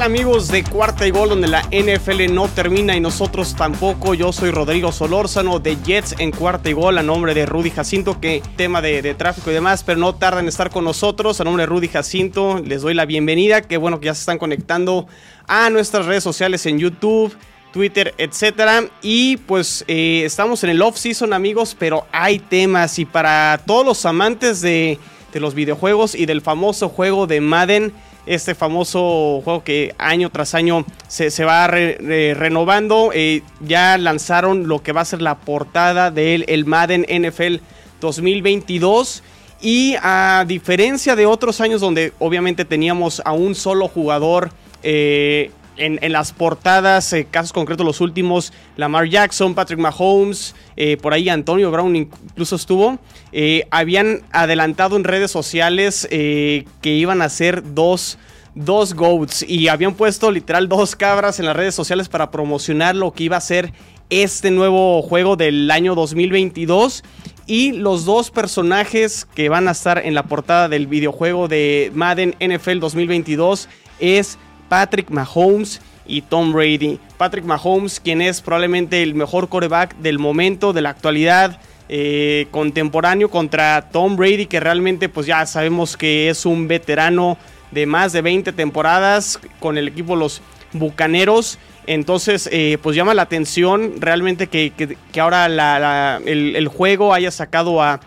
[0.00, 4.14] Amigos de Cuarta y Gol donde la NFL no termina y nosotros tampoco?
[4.14, 8.18] Yo soy Rodrigo Solórzano de Jets en Cuarta y Gol a nombre de Rudy Jacinto,
[8.18, 11.40] que tema de, tráfico y demás, pero no tarda en estar con nosotros.
[11.40, 14.38] A nombre de Rudy Jacinto les doy la bienvenida, qué bueno que ya se están
[14.38, 15.06] conectando
[15.46, 17.36] a nuestras redes sociales en YouTube.
[17.72, 18.84] Twitter, etcétera.
[19.00, 22.98] Y pues eh, estamos en el off-season, amigos, pero hay temas.
[22.98, 24.98] Y para todos los amantes de
[25.34, 27.94] los videojuegos y del famoso juego de Madden,
[28.26, 33.10] este famoso juego que año tras año se, va renovando.
[33.14, 37.56] Eh, ya lanzaron lo que va a ser la portada del el Madden NFL
[38.00, 39.22] 2022.
[39.60, 44.50] Y a diferencia de otros años donde obviamente teníamos a un solo jugador
[44.82, 51.12] eh, en, las portadas, eh, casos concretos los últimos, Lamar Jackson, Patrick Mahomes, eh, por
[51.12, 52.98] ahí Antonio Brown incluso estuvo,
[53.32, 58.18] eh, habían adelantado en redes sociales que iban a ser dos,
[58.54, 63.12] dos GOATs y habían puesto literal dos cabras en las redes sociales para promocionar lo
[63.12, 63.72] que iba a ser
[64.10, 67.02] este nuevo juego del año 2022.
[67.46, 72.36] Y los dos personajes que van a estar en la portada del videojuego de Madden
[72.40, 74.38] NFL 2022 es
[74.72, 76.98] Patrick Mahomes y Tom Brady.
[77.18, 81.60] Patrick Mahomes, quien es probablemente el mejor coreback del momento, de la actualidad.
[81.90, 87.36] Eh, contemporáneo contra Tom Brady, que realmente pues ya sabemos que es un veterano
[87.70, 90.40] de más de 20 temporadas con el equipo Los
[90.72, 91.58] Bucaneros.
[91.86, 98.00] Entonces, eh, pues llama la atención realmente que, ahora el, juego haya sacado a,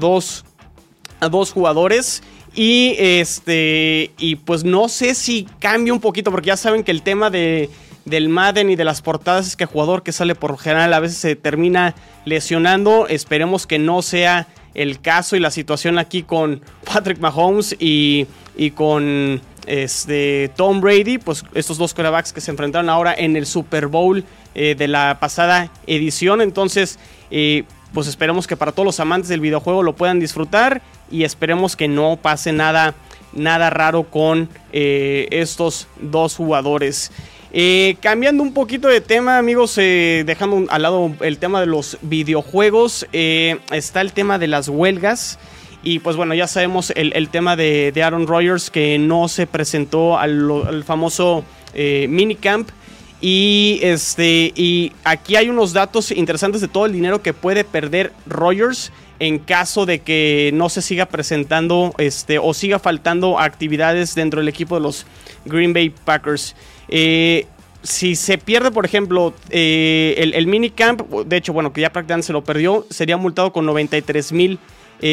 [0.00, 0.44] dos,
[1.20, 2.24] a dos jugadores.
[2.54, 4.10] Y este.
[4.18, 6.30] Y pues no sé si cambia un poquito.
[6.30, 7.70] Porque ya saben que el tema de,
[8.04, 11.00] del Madden y de las portadas es que el jugador que sale por general a
[11.00, 13.06] veces se termina lesionando.
[13.08, 18.26] Esperemos que no sea el caso y la situación aquí con Patrick Mahomes y,
[18.56, 21.18] y con este, Tom Brady.
[21.18, 24.24] Pues estos dos quarterbacks que se enfrentaron ahora en el Super Bowl
[24.54, 26.42] eh, de la pasada edición.
[26.42, 26.98] Entonces.
[27.30, 30.80] Eh, pues esperemos que para todos los amantes del videojuego lo puedan disfrutar
[31.12, 32.94] y esperemos que no pase nada,
[33.32, 37.12] nada raro con eh, estos dos jugadores.
[37.52, 41.98] Eh, cambiando un poquito de tema, amigos, eh, dejando al lado el tema de los
[42.00, 45.38] videojuegos, está el tema de las huelgas.
[45.84, 50.48] Y pues bueno, ya sabemos el, tema de, Aaron Rodgers que no se presentó al,
[50.66, 51.44] al famoso
[51.74, 52.70] minicamp
[53.22, 58.12] y, este, y aquí hay unos datos interesantes de todo el dinero que puede perder
[58.26, 58.90] Rogers
[59.22, 64.48] en caso de que no se siga presentando este, o siga faltando actividades dentro del
[64.48, 65.06] equipo de los
[65.44, 66.56] Green Bay Packers.
[66.88, 67.46] Eh,
[67.84, 72.26] si se pierde, por ejemplo, eh, el, el, minicamp, de hecho, bueno, que ya prácticamente
[72.26, 74.58] se lo perdió, sería multado con 93 mil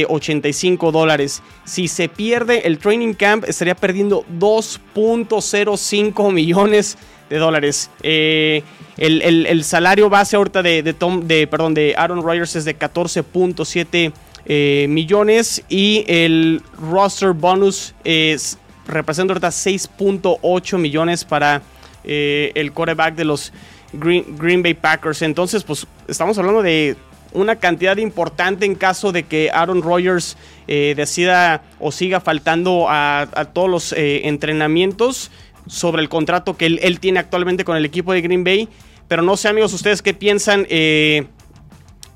[0.08, 1.42] 85 dólares.
[1.66, 6.96] Si se pierde el training camp, estaría perdiendo 2.05 millones
[7.30, 7.90] de dólares.
[8.04, 8.64] Eh,
[8.98, 14.12] el, salario base ahorita de, Tom, de, perdón, de Aaron Rodgers es de 14.7
[14.46, 18.58] eh, millones y el roster bonus es,
[18.88, 21.62] representa ahorita 6.8 millones para
[22.04, 23.54] eh, el quarterback de los
[23.94, 25.22] Green, Green Bay Packers.
[25.22, 26.98] Entonces, pues estamos hablando de
[27.32, 30.36] una cantidad importante en caso de que Aaron Rodgers
[30.66, 35.32] decida o siga faltando a, a todos los entrenamientos
[35.70, 38.68] sobre el contrato que él, tiene actualmente con el equipo de Green Bay.
[39.08, 41.28] Pero no sé, amigos, ustedes qué piensan eh,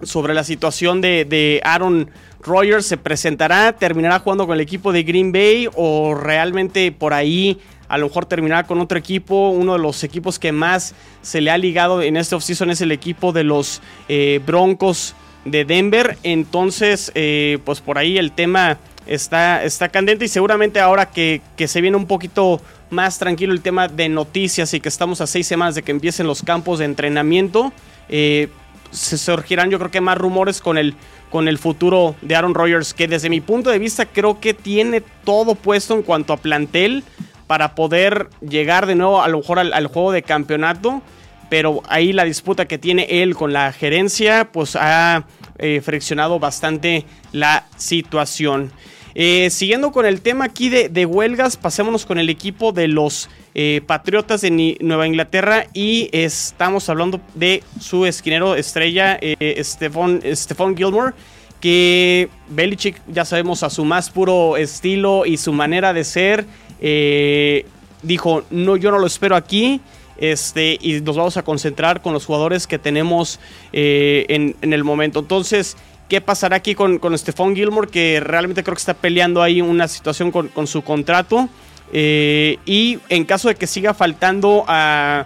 [0.02, 2.10] sobre la situación de, Aaron
[2.42, 2.88] Rodgers.
[2.88, 3.74] ¿Se presentará?
[3.74, 5.70] ¿Terminará jugando con el equipo de Green Bay?
[5.76, 9.50] ¿O realmente por ahí a lo mejor terminará con otro equipo?
[9.50, 12.92] Uno de los equipos que más se le ha ligado en este offseason es el
[12.92, 15.14] equipo de los eh, Broncos
[15.46, 16.18] de Denver.
[16.24, 21.68] Entonces, eh, pues por ahí el tema está, está candente y seguramente ahora que, que
[21.68, 25.48] se viene un poquito más tranquilo el tema de noticias y que estamos a seis
[25.48, 27.74] semanas de que empiecen los campos de entrenamiento.
[28.08, 28.50] Eh,
[28.92, 30.94] se surgirán yo creo que más rumores con el,
[31.32, 35.02] con el futuro de Aaron Rodgers, que desde mi punto de vista creo que tiene
[35.24, 37.04] todo puesto en cuanto a plantel
[37.48, 41.02] para poder llegar de nuevo a lo mejor al, juego de campeonato.
[41.50, 45.26] pero ahí la disputa que tiene él con la gerencia, pues ha
[45.60, 48.72] eh, friccionado bastante la situación.
[49.16, 53.82] Eh, siguiendo con el tema aquí de, huelgas, pasémonos con el equipo de los eh,
[53.86, 61.14] Patriotas de Nueva Inglaterra y estamos hablando de su esquinero estrella, eh, Stephon, Gilmore,
[61.60, 66.46] que Belichick, ya sabemos, a su más puro estilo y su manera de ser,
[68.02, 69.80] dijo, no, yo no lo espero aquí.
[70.16, 73.40] Este, y nos vamos a concentrar con los jugadores que tenemos
[73.72, 75.20] en, en el momento.
[75.20, 75.76] Entonces,
[76.10, 79.88] qué pasará aquí con, con Stephon Gilmore, que realmente creo que está peleando ahí una
[79.88, 81.50] situación con, su contrato.
[81.92, 85.26] Eh, y en caso de que siga faltando a,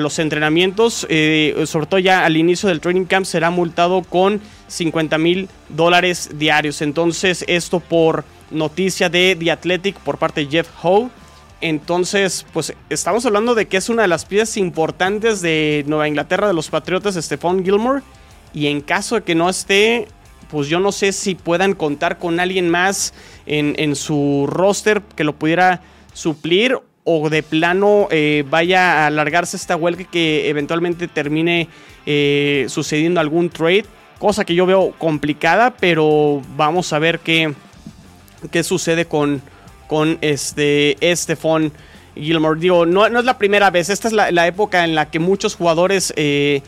[0.00, 5.18] los entrenamientos, eh, sobre todo ya al inicio del training camp, será multado con 50
[5.18, 6.82] mil dólares diarios.
[6.82, 11.10] Entonces, esto por noticia de The Athletic por parte de Jeff Howe.
[11.60, 16.48] Entonces, pues estamos hablando de que es una de las piezas importantes de Nueva Inglaterra
[16.48, 18.02] de los Patriotas, Stephon Gilmore.
[18.52, 20.08] Y en caso de que no esté,
[20.50, 23.14] pues yo no sé si puedan contar con alguien más
[23.46, 25.80] en, su roster que lo pudiera
[26.12, 31.68] suplir o de plano eh, vaya a alargarse esta huelga que eventualmente termine
[32.06, 33.86] eh, sucediendo algún trade.
[34.18, 37.54] Cosa que yo veo complicada, pero vamos a ver qué,
[38.50, 39.42] qué sucede con,
[39.88, 41.72] con este Stephon
[42.14, 42.60] Gilmore.
[42.60, 45.56] Digo, no, no, es la primera vez, esta es la, época en la que muchos
[45.56, 46.62] jugadores eh,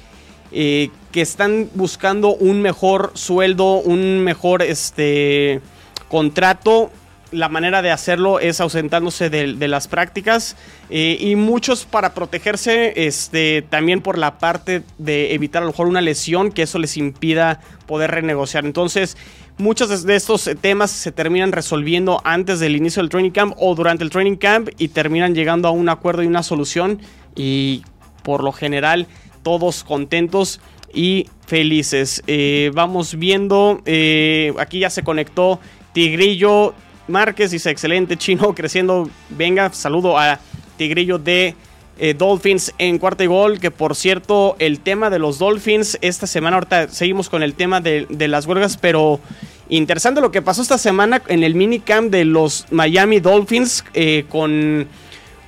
[0.52, 5.60] eh, que están buscando un mejor sueldo, un mejor este,
[6.08, 6.90] contrato.
[7.32, 10.56] La manera de hacerlo es ausentándose de, las prácticas
[10.90, 15.88] eh, y muchos para protegerse este, también por la parte de evitar a lo mejor
[15.88, 18.64] una lesión que eso les impida poder renegociar.
[18.64, 19.16] Entonces,
[19.58, 24.04] muchos de estos temas se terminan resolviendo antes del inicio del training camp o durante
[24.04, 27.00] el training camp y terminan llegando a un acuerdo y una solución
[27.34, 27.82] y
[28.22, 29.06] por lo general
[29.44, 30.60] todos contentos
[30.92, 32.22] y felices.
[32.26, 35.60] Eh, vamos viendo, eh, aquí ya se conectó
[35.92, 36.74] Tigrillo
[37.06, 39.08] Márquez, dice excelente chino, creciendo.
[39.28, 40.40] Venga, saludo a
[40.76, 41.54] Tigrillo de
[41.98, 46.26] eh, Dolphins en cuarta y gol, que por cierto, el tema de los Dolphins, esta
[46.26, 49.20] semana, ahorita seguimos con el tema de, de las huelgas, pero
[49.68, 53.84] interesante lo que pasó esta semana en el minicamp de los Miami Dolphins
[54.28, 54.88] con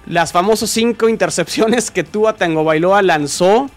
[0.07, 3.69] las famosas cinco intercepciones que Tua Tango Bailoa lanzó.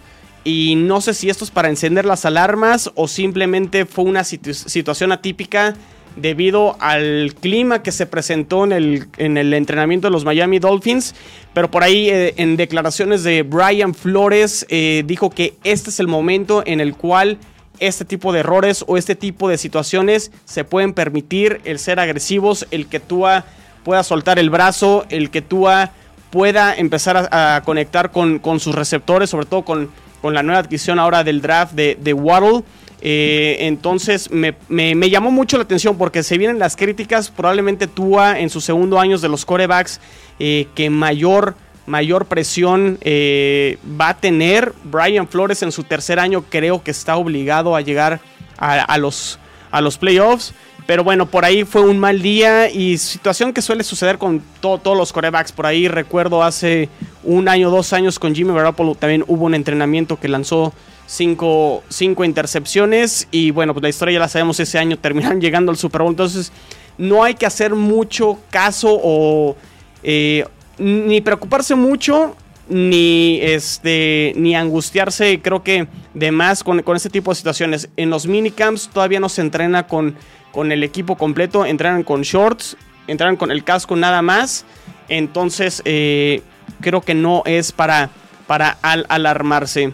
[0.44, 5.12] Y no sé si esto es para encender las alarmas o simplemente fue una situación
[5.12, 5.76] atípica
[6.16, 11.16] debido al clima que se presentó en el, en el entrenamiento de los Miami Dolphins.
[11.54, 16.08] Pero por ahí eh, en declaraciones de Brian Flores eh, dijo que este es el
[16.08, 17.38] momento en el cual
[17.80, 22.68] este tipo de errores o este tipo de situaciones se pueden permitir, el ser agresivos,
[22.72, 23.46] el que Tua
[23.84, 25.92] pueda soltar el brazo, el que Tua
[26.30, 29.90] pueda empezar a, conectar con, con sus receptores, sobre todo con
[30.22, 32.64] con la nueva adquisición ahora del draft de, de Waddle.
[33.02, 38.50] Eh, entonces me, llamó mucho la atención porque se vienen las críticas, probablemente Tua en
[38.50, 40.02] sus segundo años de los corebacks,
[40.40, 41.56] eh, que mayor,
[41.86, 44.74] mayor presión eh, va a tener.
[44.84, 48.20] Brian Flores en su tercer año creo que está obligado a llegar
[48.58, 49.40] a, los,
[49.72, 50.54] a los playoffs.
[50.90, 54.98] Pero bueno, por ahí fue un mal día y situación que suele suceder con todos
[54.98, 55.52] los corebacks.
[55.52, 56.90] Por ahí recuerdo hace
[57.24, 60.74] un año, dos años con Jimmy Garoppolo también hubo un entrenamiento que lanzó
[61.06, 61.84] cinco,
[62.26, 63.28] intercepciones.
[63.30, 66.10] Y bueno, pues la historia ya la sabemos, ese año terminaron llegando al Super Bowl.
[66.10, 66.52] Entonces
[66.98, 69.56] no hay que hacer mucho caso o
[70.02, 70.44] eh,
[70.80, 72.36] ni preocuparse mucho
[72.68, 78.12] ni este ni angustiarse creo que de más con, con este tipo de situaciones en
[78.12, 80.16] los minicamps todavía no se entrena con
[80.52, 82.78] con el equipo completo, entraron con shorts,
[83.08, 84.66] entraron con el casco nada más.
[85.08, 86.42] Entonces eh,
[86.82, 88.10] creo que no es para,
[88.48, 89.92] para alarmarse.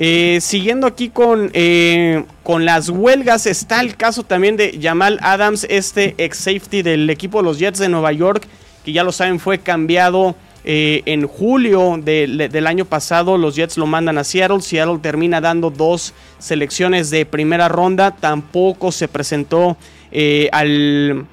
[0.00, 5.66] Eh, siguiendo aquí con, eh, con las huelgas, está el caso también de Jamal Adams,
[5.68, 8.46] este ex safety del equipo de los Jets de Nueva York,
[8.84, 10.36] que ya lo saben fue cambiado
[10.70, 13.38] en julio del año pasado.
[13.38, 18.92] Los Jets lo mandan a Seattle, Seattle termina dando dos selecciones de primera ronda, tampoco
[18.92, 19.78] se presentó
[20.12, 21.26] eh, al,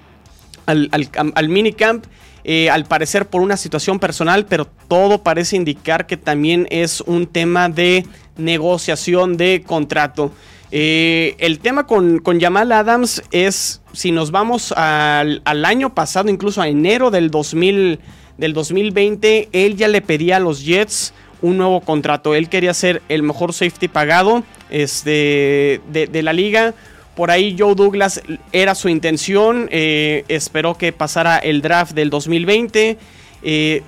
[0.65, 2.05] al, minicamp.
[2.47, 7.25] Eh, al parecer por una situación personal, pero todo parece indicar que también es un
[7.25, 8.05] tema de
[8.37, 10.31] negociación de contrato.
[10.71, 16.61] Eh, el tema con, con, Jamal Adams es, si nos vamos al, año pasado, incluso
[16.61, 17.99] a enero del, 2000,
[18.37, 22.35] del 2020, él ya le pedía a los Jets un nuevo contrato.
[22.35, 26.75] Él quería ser el mejor safety pagado este, de, de la liga
[27.15, 32.97] por ahí Joe Douglas era su intención, eh, esperó que pasara el draft del 2020
[33.43, 33.83] eh,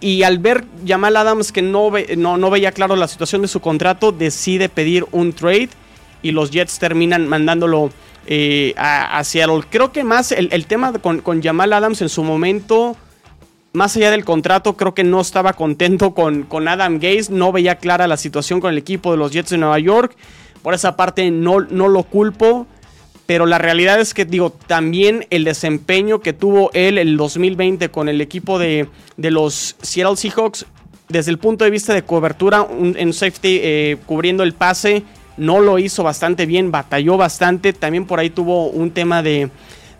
[0.00, 3.60] y al ver Jamal Adams que no, no, no, veía claro la situación de su
[3.60, 5.70] contrato, decide pedir un trade
[6.22, 7.90] y los Jets terminan mandándolo
[8.26, 9.62] eh, a, Seattle.
[9.68, 12.96] Creo que más el, tema con, con, Jamal Adams en su momento,
[13.74, 17.76] más allá del contrato, creo que no estaba contento con, con Adam Gaze, no veía
[17.76, 20.16] clara la situación con el equipo de los Jets de Nueva York.
[20.64, 22.66] Por esa parte no, no lo culpo.
[23.26, 28.08] Pero la realidad es que, digo, también el desempeño que tuvo él el 2020 con
[28.08, 30.66] el equipo de, los Seattle Seahawks,
[31.08, 35.04] desde el punto de vista de cobertura en safety, eh, cubriendo el pase,
[35.36, 37.74] no lo hizo bastante bien, batalló bastante.
[37.74, 39.50] También por ahí tuvo un tema de,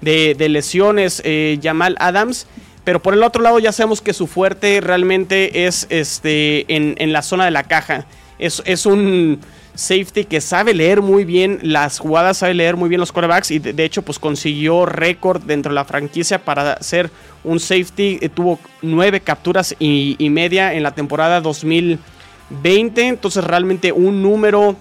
[0.03, 2.47] lesiones, eh, Jamal Adams.
[2.85, 7.23] Pero por el otro lado ya sabemos que su fuerte realmente es este, en, la
[7.23, 8.07] zona de la caja.
[8.39, 9.41] Es, es un
[9.75, 13.59] safety que sabe leer muy bien las jugadas, sabe leer muy bien los quarterbacks y
[13.59, 17.11] de, hecho pues consiguió récord dentro de la franquicia para ser
[17.43, 18.19] un safety.
[18.21, 23.09] Eh, tuvo nueve capturas y, media en la temporada 2020.
[23.09, 24.77] Entonces realmente un número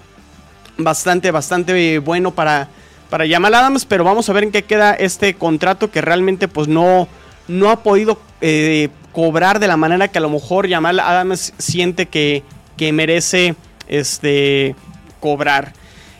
[0.77, 2.69] bastante, bastante bueno para,
[3.09, 3.85] para Jamal Adams.
[3.85, 7.07] Pero vamos a ver en qué queda este contrato que realmente pues no,
[7.47, 12.07] no ha podido eh, cobrar de la manera que a lo mejor Jamal Adams siente
[12.07, 12.43] que,
[12.77, 13.55] que merece
[13.88, 14.75] este,
[15.20, 15.74] cobrar.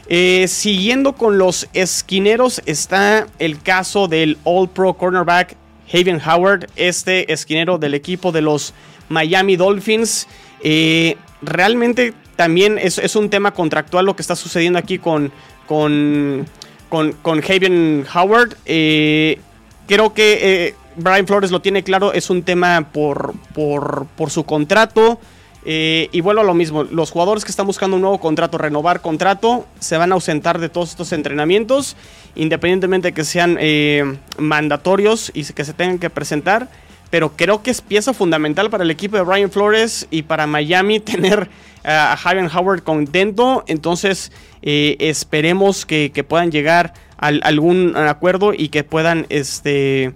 [0.08, 5.56] Eh, siguiendo con los esquineros está el caso del All Pro cornerback
[5.92, 8.74] Haven Howard, este esquinero del equipo de los
[9.10, 10.28] Miami Dolphins.
[10.62, 15.32] Eh, realmente también es, un tema contractual lo que está sucediendo aquí con,
[15.68, 16.48] con,
[16.90, 18.58] con, Haven Howard.
[18.66, 19.40] Eh,
[19.88, 25.20] creo que Brian Flores lo tiene claro, es un tema por, por, por su contrato.
[25.66, 29.02] Eh, y vuelvo a lo mismo, los jugadores que están buscando un nuevo contrato, renovar
[29.02, 31.96] contrato, se van a ausentar de todos estos entrenamientos,
[32.36, 36.70] independientemente de que sean eh, mandatorios y que se tengan que presentar.
[37.10, 41.00] Pero creo que es pieza fundamental para el equipo de Brian Flores y para Miami
[41.00, 41.50] tener
[41.84, 43.64] a Javier Howard contento.
[43.68, 50.14] Entonces eh, esperemos que, puedan llegar a algún acuerdo y que puedan este,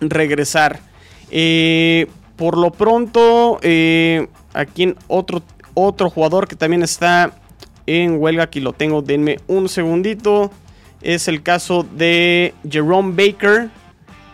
[0.00, 0.80] regresar.
[2.36, 3.60] por lo pronto,
[4.52, 5.42] Aquí en otro,
[5.74, 7.32] otro jugador que también está
[7.86, 8.44] en huelga.
[8.44, 10.50] Aquí lo tengo, denme un segundito.
[11.02, 13.68] Es el caso de Jerome Baker.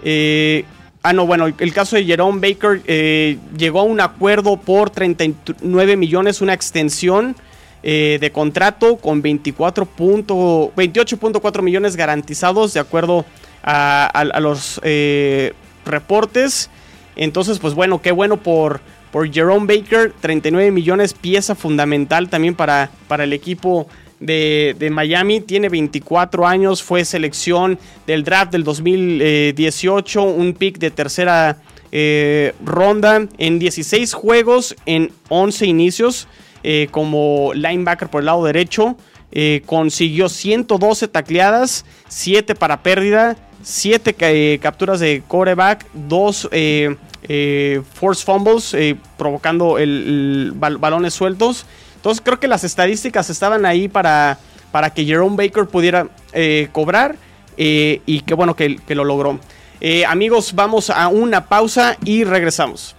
[0.03, 0.65] Eh,
[1.03, 5.97] ah, no, bueno, el caso de Jerome Baker eh, llegó a un acuerdo por 39
[5.97, 7.37] millones, una extensión
[7.83, 13.25] eh, de contrato con 28.4 millones garantizados de acuerdo
[13.63, 14.81] a los
[15.85, 16.71] reportes.
[17.17, 18.81] Entonces, pues bueno, qué bueno por
[19.17, 23.89] por Jerome Baker, 39 millones, pieza fundamental también para, para el equipo
[24.21, 25.41] de, Miami.
[25.41, 31.57] Tiene 24 años, fue selección del draft del 2018, un pick de tercera
[31.93, 36.29] eh, ronda en 16 juegos, en 11 inicios
[36.63, 38.99] eh, como linebacker por el lado derecho.
[39.33, 46.49] Eh, consiguió 112 tacleadas, 7 para pérdida, 7 capturas de coreback, 2
[47.29, 51.67] eh, force fumbles, eh, provocando el, balones sueltos.
[51.97, 54.39] Entonces creo que las estadísticas estaban ahí para,
[54.71, 57.17] para que Jerome Baker pudiera eh, cobrar
[57.57, 59.41] y qué bueno que lo logró.
[60.07, 62.95] amigos, vamos a una pausa y regresamos.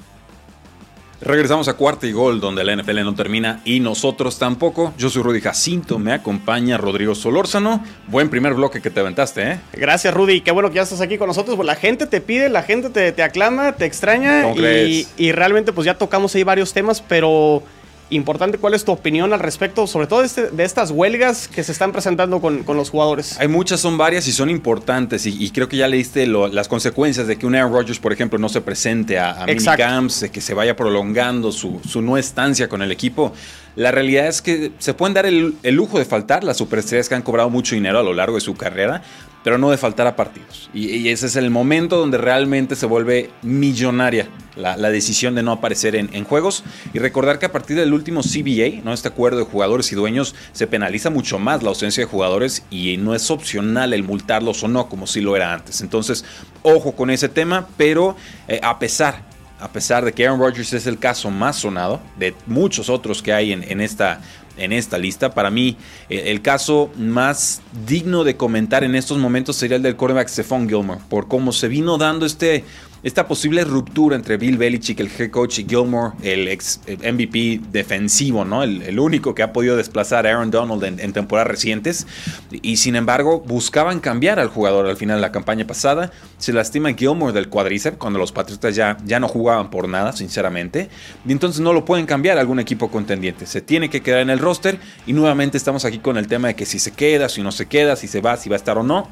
[1.20, 4.94] Regresamos a cuarta y gol, donde la NFL no termina y nosotros tampoco.
[4.98, 7.84] Yo soy Rudy Jacinto, me acompaña Rodrigo Solórzano.
[8.08, 9.60] Buen primer bloque que te aventaste, ¿eh?
[9.74, 10.42] Gracias, Rudy.
[10.42, 11.56] Qué bueno que ya estás aquí con nosotros.
[11.56, 14.52] Pues la gente te pide, la gente te, te aclama, te extraña.
[14.54, 17.64] Y, y, realmente, pues ya tocamos ahí varios temas, pero
[18.10, 21.72] importante cuál es tu opinión al respecto, sobre todo de, este, estas huelgas que se
[21.72, 23.38] están presentando con, los jugadores.
[23.40, 27.38] Hay muchas, son varias y son importantes y, creo que ya leíste las consecuencias de
[27.38, 30.54] que un Aaron Rodgers, por ejemplo, no se presente a, a minicamps, de que se
[30.54, 33.34] vaya prolongando su, su no estancia con el equipo.
[33.78, 37.22] La realidad es que se pueden dar el, lujo de faltar las superestrellas que han
[37.22, 39.04] cobrado mucho dinero a lo largo de su carrera,
[39.48, 40.70] pero no de faltar a partidos.
[40.74, 44.28] Y, ese es el momento donde realmente se vuelve millonaria
[44.58, 46.66] la, decisión de no aparecer en, juegos.
[46.94, 48.92] Y recordar que a partir del último CBA, ¿no?
[48.92, 52.98] este acuerdo de jugadores y dueños, se penaliza mucho más la ausencia de jugadores y
[52.98, 55.80] no es opcional el multarlos o no, como si lo era antes.
[55.80, 56.26] Entonces,
[56.62, 58.18] ojo con ese tema, pero
[58.50, 59.24] eh, a pesar
[59.60, 63.34] a pesar de que Aaron Rodgers es el caso más sonado de muchos otros que
[63.34, 64.22] hay en, esta,
[64.58, 65.34] en esta lista.
[65.34, 65.78] Para mí,
[66.10, 70.68] eh, el caso más digno de comentar en estos momentos sería el del quarterback Stephon
[70.68, 72.64] Gilmore, por cómo se vino dando este,
[73.08, 78.44] esta posible ruptura entre Bill Belichick, el head coach, y Gilmore, el ex MVP defensivo,
[78.44, 78.64] ¿no?
[78.64, 82.06] El, único que ha podido desplazar a Aaron Donald en, temporadas recientes.
[82.52, 86.12] Y sin embargo, buscaban cambiar al jugador al final de la campaña pasada.
[86.38, 90.90] Se lastima Gilmore del cuadríceps cuando los Patriotas ya, ya no jugaban por nada, sinceramente.
[91.26, 93.46] Y entonces no lo pueden cambiar a algún equipo contendiente.
[93.46, 94.80] Se tiene que quedar en el roster.
[95.06, 97.68] Y nuevamente estamos aquí con el tema de que si se queda, si no se
[97.68, 99.08] queda, si se va, si va a estar o no.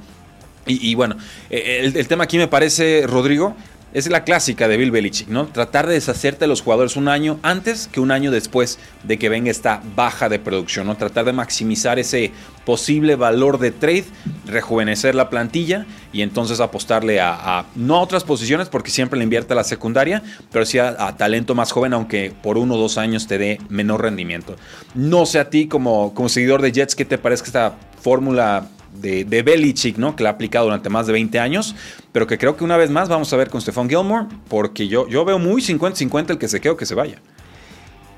[0.67, 1.15] Y, bueno,
[1.51, 3.55] eh, el, tema aquí me parece, Rodrigo,
[3.95, 5.47] es la clásica de Bill Belichick, ¿no?
[5.47, 9.29] Tratar de deshacerte de los jugadores un año antes que un año después de que
[9.29, 10.97] venga esta baja de producción, ¿no?
[10.97, 12.33] Tratar de maximizar ese
[12.65, 14.03] posible valor de trade,
[14.47, 19.53] rejuvenecer la plantilla y entonces apostarle a, no a otras posiciones porque siempre le invierte
[19.53, 20.21] a la secundaria,
[20.51, 24.01] pero sí a, talento más joven, aunque por uno o dos años te dé menor
[24.01, 24.57] rendimiento.
[24.93, 28.67] No sé a ti como, como seguidor de Jets, ¿qué te parece esta fórmula
[29.01, 30.15] de, de Belichick, ¿no?
[30.15, 31.75] Que la ha aplicado durante más de 20 años,
[32.11, 35.07] pero que creo que una vez más vamos a ver con Stephon Gilmore, porque yo,
[35.07, 37.19] yo veo muy 50-50 el que se quede o que se vaya.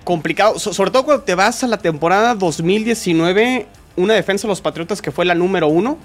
[0.04, 3.68] Complicado, sobre todo cuando te vas a la temporada 2019,
[3.98, 5.98] una defensa de los Patriotas que fue la número uno.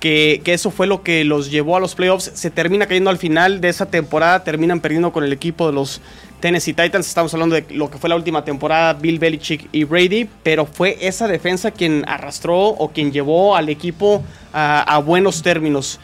[0.00, 2.30] Que, que, eso fue lo que los llevó a los playoffs.
[2.34, 6.02] Se termina cayendo al final de esa temporada, terminan perdiendo con el equipo de los
[6.46, 7.08] Tennessee Titans.
[7.08, 10.96] Estamos hablando de lo que fue la última temporada, Bill Belichick y Brady, pero fue
[11.00, 14.22] esa defensa quien arrastró o quien llevó al equipo
[14.52, 15.98] a, buenos términos.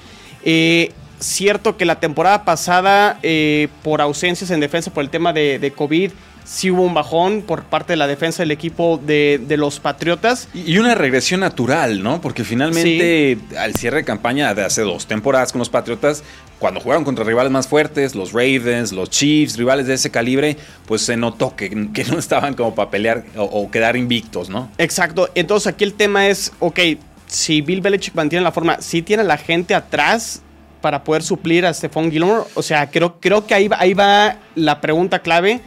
[0.44, 5.60] Eh, cierto que la temporada pasada, eh, por ausencias en defensa por el tema de,
[5.60, 6.10] de COVID,
[6.44, 10.48] sí hubo un bajón por parte de la defensa del equipo de, los Patriotas.
[10.54, 12.20] Y una regresión natural, ¿no?
[12.20, 16.22] Porque finalmente al cierre de campaña de hace dos temporadas con los Patriotas,
[16.58, 20.56] cuando jugaron contra rivales más fuertes, los Ravens, los Chiefs, rivales de ese calibre,
[20.86, 24.70] pues se notó que, no estaban como para pelear o, quedar invictos, ¿no?
[24.78, 25.28] Exacto.
[25.34, 26.78] Entonces aquí el tema es, ok,
[27.26, 30.42] si Bill Belichick mantiene la forma, si tiene la gente atrás
[30.80, 34.80] para poder suplir a Stephon Gilmore, o sea, creo, creo que ahí, ahí va la
[34.80, 35.60] pregunta clave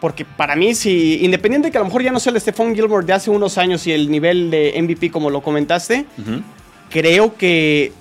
[0.00, 2.74] porque para mí, si independiente de que a lo mejor ya no sea el Stephon
[2.74, 6.06] Gilmore de hace unos años y el nivel de MVP como lo comentaste,
[6.90, 7.92] creo que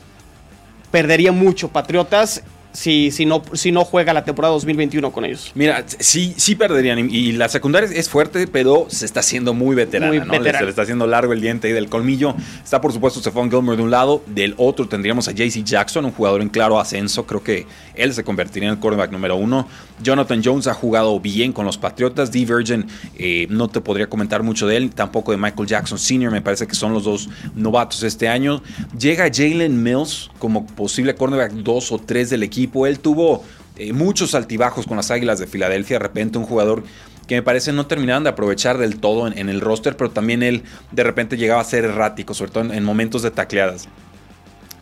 [0.92, 5.52] perdería mucho Patriotas si, si, no, si no juega la temporada 2021 con ellos.
[5.56, 7.10] Mira, sí, sí perderían.
[7.10, 10.34] Y la secundaria es fuerte, pero se está haciendo muy veterana, ¿no?
[10.34, 12.36] Se le está haciendo largo el diente y del colmillo.
[12.64, 14.22] Está, por supuesto, Stephon Gilmore de un lado.
[14.28, 17.26] Del otro tendríamos a JC Jackson, un jugador en claro ascenso.
[17.26, 19.68] Creo que él se convertiría en el quarterback número uno.
[20.02, 22.32] Jonathan Jones ha jugado bien con los Patriotas.
[22.32, 22.46] D.
[22.46, 22.86] Virgin,
[23.18, 24.92] eh, no te podría comentar mucho de él.
[24.92, 26.32] Tampoco de Michael Jackson Sr.
[26.32, 28.62] Me parece que son los dos novatos este año.
[28.98, 33.44] Llega Jalen Mills como posible cornerback 2 o 3 del equipo él tuvo
[33.78, 35.98] eh, muchos altibajos con las Águilas de Filadelfia.
[35.98, 36.84] De repente un jugador
[37.30, 40.64] que me parece no terminaban de aprovechar del todo en, el roster, pero también él
[40.92, 43.88] de repente llegaba a ser errático, sobre todo en, momentos de tacleadas.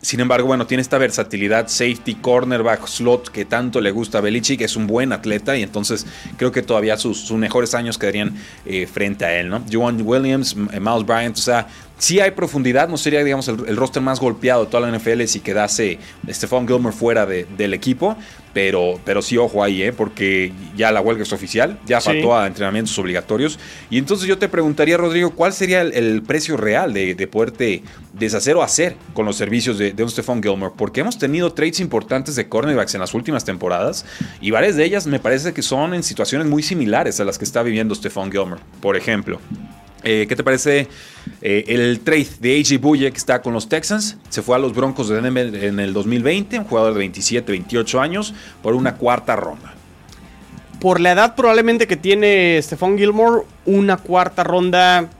[0.00, 4.62] Sin embargo, bueno, tiene esta versatilidad, safety, cornerback, slot que tanto le gusta a Belichick,
[4.62, 6.06] es un buen atleta y entonces
[6.38, 9.62] creo que todavía sus, mejores años quedarían eh, frente a él, ¿no?
[9.70, 11.66] Joan Williams, Miles Bryant, o sea,
[11.98, 15.40] si hay profundidad, no sería, digamos, el, roster más golpeado de toda la NFL si
[15.40, 18.16] quedase Stephon Gilmer fuera del equipo,
[18.54, 19.92] pero, pero sí, ojo ahí, ¿eh?
[19.92, 23.58] porque ya la huelga es oficial, ya faltó a entrenamientos obligatorios.
[23.90, 27.82] Y entonces yo te preguntaría, Rodrigo, ¿cuál sería el, precio real de, de, poderte
[28.12, 30.70] deshacer o hacer con los servicios de, un Stephon Gilmer?
[30.76, 34.04] Porque hemos tenido trades importantes de cornerbacks en las últimas temporadas
[34.40, 37.44] y varias de ellas me parece que son en situaciones muy similares a las que
[37.44, 38.58] está viviendo Stephon Gilmer.
[38.80, 39.40] Por ejemplo,
[40.10, 40.88] eh, ¿Qué te parece
[41.42, 44.16] eh, el trade de AJ Buye que está con los Texans?
[44.30, 48.00] Se fue a los Broncos de Denver en el 2020, un jugador de 27, 28
[48.00, 49.74] años, por una cuarta ronda.
[50.80, 55.10] Por la edad probablemente que tiene Stephon Gilmore, una cuarta ronda,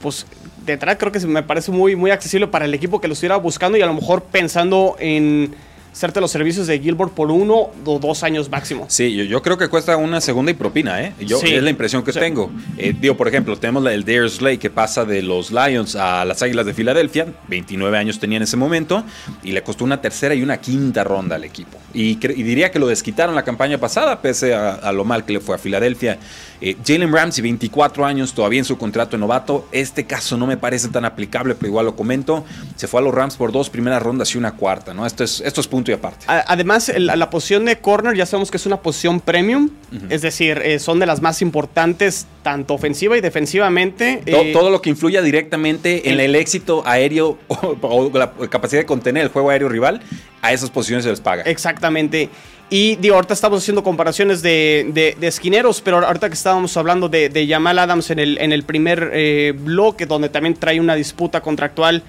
[0.00, 0.26] pues
[0.66, 3.78] detrás creo que me parece muy, muy accesible para el equipo que lo estuviera buscando
[3.78, 5.54] y a lo mejor pensando en
[5.92, 8.86] hacerte los servicios de Gilbert por uno o dos años máximo.
[8.88, 11.12] Sí, yo, creo que cuesta una segunda y propina, ¿eh?
[11.20, 12.50] Yo, Es la impresión que tengo.
[12.78, 16.42] Eh, digo, por ejemplo, tenemos el Dare Slay que pasa de los Lions a las
[16.42, 19.04] Águilas de Filadelfia, 29 años tenía en ese momento,
[19.42, 21.78] y le costó una tercera y una quinta ronda al equipo.
[21.92, 25.56] Y, diría que lo desquitaron la campaña pasada, pese a, lo mal que le fue
[25.56, 26.18] a Filadelfia.
[26.60, 29.68] Eh, Jalen Ramsey, 24 años, todavía en su contrato de novato.
[29.72, 32.44] Este caso no me parece tan aplicable, pero igual lo comento.
[32.76, 35.04] Se fue a los Rams por dos primeras rondas y una cuarta, ¿no?
[35.04, 36.26] Esto es, esto es punto y aparte.
[36.26, 39.70] Además, la, posición de corner ya sabemos que es una posición premium,
[40.10, 44.22] es decir, eh, son de las más importantes tanto ofensiva y defensivamente.
[44.26, 49.24] Eh, todo, lo que influya directamente en el, éxito aéreo o, la capacidad de contener
[49.24, 50.00] el juego aéreo rival,
[50.40, 51.42] a esas posiciones se les paga.
[51.44, 52.28] Exactamente.
[52.70, 57.46] Y digo, ahorita estamos haciendo comparaciones de, esquineros, pero ahorita que estábamos hablando de, de
[57.46, 62.02] Jamal Adams en el, en el primer eh, bloque, donde también trae una disputa contractual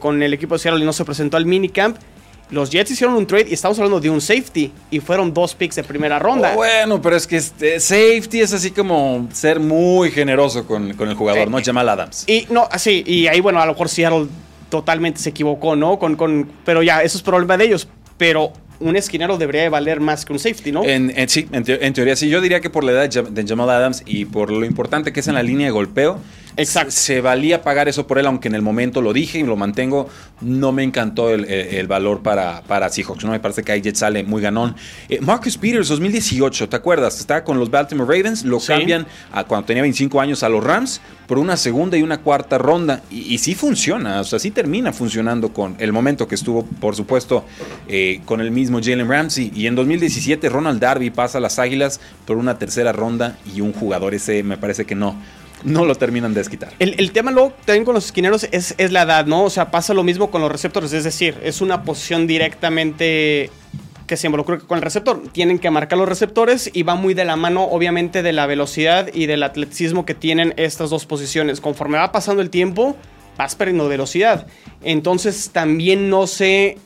[0.00, 1.96] con el equipo de Seattle y no se presentó al minicamp
[2.52, 5.76] Los Jets hicieron un trade y estamos hablando de un safety y fueron dos picks
[5.76, 6.54] de primera ronda.
[6.54, 11.50] Bueno, pero es que este safety es así como ser muy generoso con, el jugador,
[11.50, 11.58] ¿no?
[11.64, 12.24] Jamal Adams.
[12.28, 14.26] Y no, así, y ahí, bueno, a lo mejor Seattle
[14.68, 15.98] totalmente se equivocó, ¿no?
[15.98, 17.88] Con, con, pero ya, eso es problema de ellos.
[18.18, 20.84] Pero un esquinero debería valer más que un safety, ¿no?
[20.84, 22.28] En, sí, en, teoría sí.
[22.28, 25.28] Yo diría que por la edad de Jamal Adams y por lo importante que es
[25.28, 26.20] en la línea de golpeo,
[26.56, 26.90] Exacto.
[26.90, 30.08] Se valía pagar eso por él, aunque en el momento lo dije y lo mantengo.
[30.40, 33.24] No me encantó el, valor para, para Seahawks.
[33.24, 33.30] ¿no?
[33.30, 34.76] Me parece que ahí Jet sale muy ganón.
[35.08, 37.18] Eh, Marcus Peters, 2018, ¿te acuerdas?
[37.20, 38.44] Estaba con los Baltimore Ravens.
[38.44, 42.18] Lo cambian a, cuando tenía 25 años a los Rams por una segunda y una
[42.18, 43.02] cuarta ronda.
[43.10, 44.20] Y, sí funciona.
[44.20, 47.44] O sea, sí termina funcionando con el momento que estuvo, por supuesto,
[47.88, 49.52] eh, con el mismo Jalen Ramsey.
[49.54, 53.72] Y en 2017, Ronald Darby pasa a las Águilas por una tercera ronda y un
[53.72, 55.16] jugador ese me parece que no
[55.64, 56.72] no lo terminan de desquitar.
[56.78, 59.44] El, tema luego también con los esquineros es, la edad, ¿no?
[59.44, 63.50] O sea, pasa lo mismo con los receptores, es decir, es una posición directamente
[64.06, 65.22] que se involucra con el receptor.
[65.32, 69.08] Tienen que marcar los receptores y va muy de la mano, obviamente, de la velocidad
[69.12, 71.60] y del atleticismo que tienen estas dos posiciones.
[71.60, 72.96] Conforme va pasando el tiempo,
[73.38, 74.46] vas perdiendo velocidad.
[74.82, 76.78] Entonces, también no sé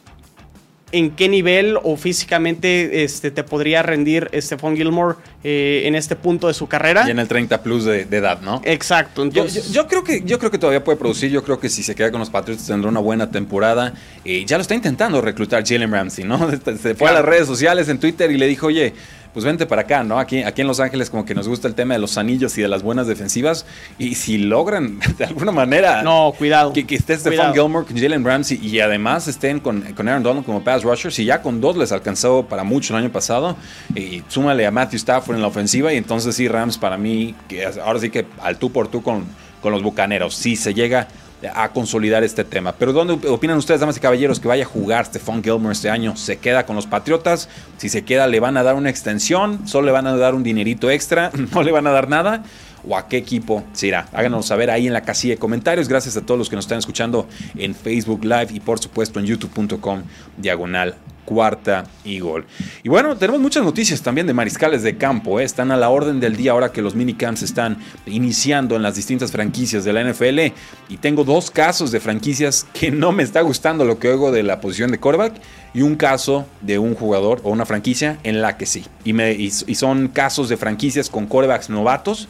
[0.97, 6.49] en qué nivel o físicamente este, te podría rendir Stephon Gilmore eh, en este punto
[6.49, 7.05] de su carrera.
[7.07, 8.63] Y en el 30 plus de, edad, ¿no?
[8.65, 9.23] Exacto.
[9.23, 9.73] Entonces...
[9.73, 11.31] Yo, creo que, yo creo que todavía puede producir.
[11.31, 13.93] Yo creo que si se queda con los Patriots tendrá una buena temporada.
[14.25, 16.51] Eh, ya lo está intentando reclutar Jalen Ramsey, ¿no?
[16.83, 18.95] Se fue a las redes sociales en Twitter y le dijo, oye,
[19.33, 20.19] pues vente para acá, ¿no?
[20.19, 22.63] Aquí, aquí en Los Ángeles como que nos gusta el tema de los anillos y
[22.63, 23.67] de las buenas defensivas.
[23.99, 26.03] Y si logran de alguna manera...
[26.03, 26.73] No, cuidado.
[26.73, 30.63] Que, esté Stephon Gilmore con Jalen Ramsey y además estén con, con Aaron Donald como
[30.65, 33.57] pass rushers y ya con dos les alcanzó para mucho el año pasado.
[33.95, 37.67] Y súmale a Matthew Stafford en la ofensiva y entonces sí, Rams para mí, que
[37.67, 39.25] ahora sí que al tú por tú con,
[39.61, 40.35] con los Bucaneros.
[40.35, 41.09] Sí se llega
[41.55, 42.73] a consolidar este tema.
[42.73, 46.17] Pero ¿dónde opinan ustedes, damas y caballeros, que vaya a jugar Stephon Gilmore este año?
[46.17, 47.49] ¿Se queda con los Patriotas?
[47.77, 49.67] Si se queda, ¿le van a dar una extensión?
[49.67, 51.31] ¿Solo le van a dar un dinerito extra?
[51.53, 52.43] ¿No le van a dar nada?
[52.89, 54.07] ¿O a qué equipo se irá?
[54.13, 55.89] Háganos saber ahí en la casilla de comentarios.
[55.89, 59.27] Gracias a todos los que nos están escuchando en Facebook Live y por supuesto en
[59.27, 60.03] youtube.com
[60.37, 60.95] diagonal
[61.27, 62.47] cuarta y gol.
[62.83, 65.39] Y bueno, tenemos muchas noticias también de mariscales de campo.
[65.39, 65.45] ¿eh?
[65.45, 69.31] Están a la orden del día ahora que los minicamps están iniciando en las distintas
[69.33, 70.55] franquicias de la NFL.
[70.89, 74.43] Y tengo dos casos de franquicias que no me está gustando lo que oigo de
[74.43, 75.35] la posición de quarterback.
[75.75, 78.87] Y un caso de un jugador o una franquicia en la que sí.
[79.05, 82.29] Y, me, y son casos de franquicias con quarterbacks novatos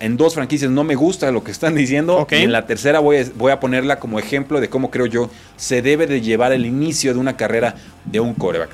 [0.00, 2.26] en dos franquicias no me gusta lo que están diciendo.
[2.30, 5.30] Y en la tercera voy a, voy a, ponerla como ejemplo de cómo creo yo
[5.56, 8.70] se debe de llevar el inicio de una carrera de un coreback.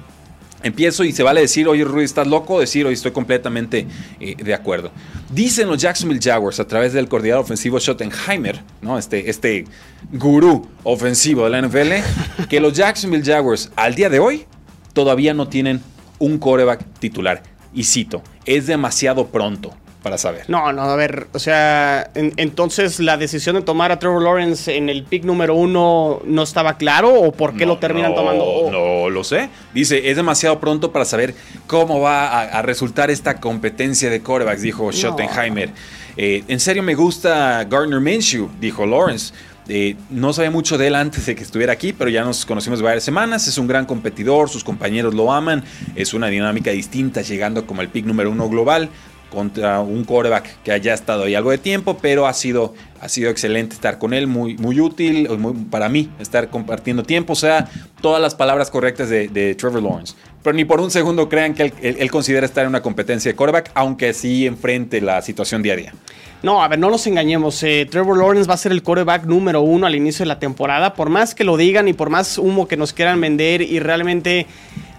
[0.63, 2.61] Empiezo y se vale decir, oye Rudy, ¿estás loco?
[2.61, 3.87] Decir, oye, estoy completamente
[4.21, 4.91] eh, de acuerdo.
[5.31, 8.99] Dicen los Jacksonville Jaguars a través del coordinador ofensivo Schottenheimer, ¿no?
[8.99, 9.65] este, este
[10.13, 14.45] gurú ofensivo de la NFL, que los Jacksonville Jaguars al día de hoy
[14.93, 15.81] todavía no tienen
[16.19, 17.43] un coreback titular.
[17.73, 20.45] Y cito, es demasiado pronto para saber.
[20.49, 24.89] No, no, a ver, o sea, entonces la decisión de tomar a Trevor Lawrence en
[24.89, 28.69] el pick número uno no estaba claro o por qué lo terminan tomando.
[28.71, 29.51] No lo sé.
[29.75, 31.35] Dice, es demasiado pronto para saber
[31.67, 35.71] cómo va a, resultar esta competencia de corebacks, dijo Schottenheimer.
[36.17, 39.33] Eh, en serio me gusta Gardner Minshew, dijo Lawrence.
[39.73, 42.83] Eh, no sabía mucho de él antes de que estuviera aquí, pero ya nos conocimos
[42.83, 43.47] varias semanas.
[43.47, 45.63] Es un gran competidor, sus compañeros lo aman.
[45.95, 48.89] Es una dinámica distinta, llegando como el pick número uno global
[49.31, 53.31] contra un quarterback que haya estado ahí algo de tiempo, pero ha sido, ha sido
[53.31, 55.29] excelente estar con él, muy, muy útil
[55.71, 57.69] para mí, estar compartiendo tiempo, o sea,
[58.01, 60.15] todas las palabras correctas de, Trevor Lawrence.
[60.43, 63.71] Pero ni por un segundo crean que él, considera estar en una competencia de quarterback,
[63.75, 65.95] aunque sí enfrente la situación día a día.
[66.43, 67.63] No, a ver, no nos engañemos.
[67.63, 70.95] Eh, Trevor Lawrence va a ser el quarterback número uno al inicio de la temporada.
[70.95, 74.47] Por más que lo digan y por más humo que nos quieran vender y realmente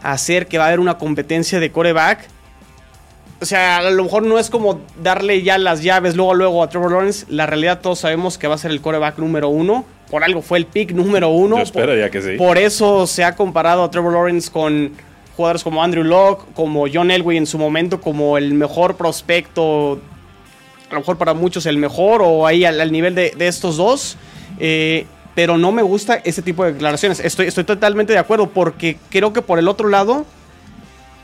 [0.04, 2.28] hacer que va a haber una competencia de quarterback,
[3.42, 6.70] o sea, a lo mejor no es como darle ya las llaves luego luego a
[6.70, 7.26] Trevor Lawrence.
[7.28, 9.84] La realidad todos sabemos que va a ser el coreback número uno.
[10.12, 11.58] Por algo fue el pick número uno.
[11.58, 12.36] Yo esperaría que sí.
[12.38, 14.92] Por eso se ha comparado a Trevor Lawrence con
[15.36, 20.00] jugadores como Andrew Locke, como John Elway en su momento, como el mejor prospecto.
[20.92, 24.18] A lo mejor para muchos el mejor o ahí al, nivel de, estos dos.
[24.60, 27.20] Eh, pero no me gusta ese tipo de declaraciones.
[27.20, 30.28] Estoy, estoy totalmente de acuerdo porque creo que por el otro lado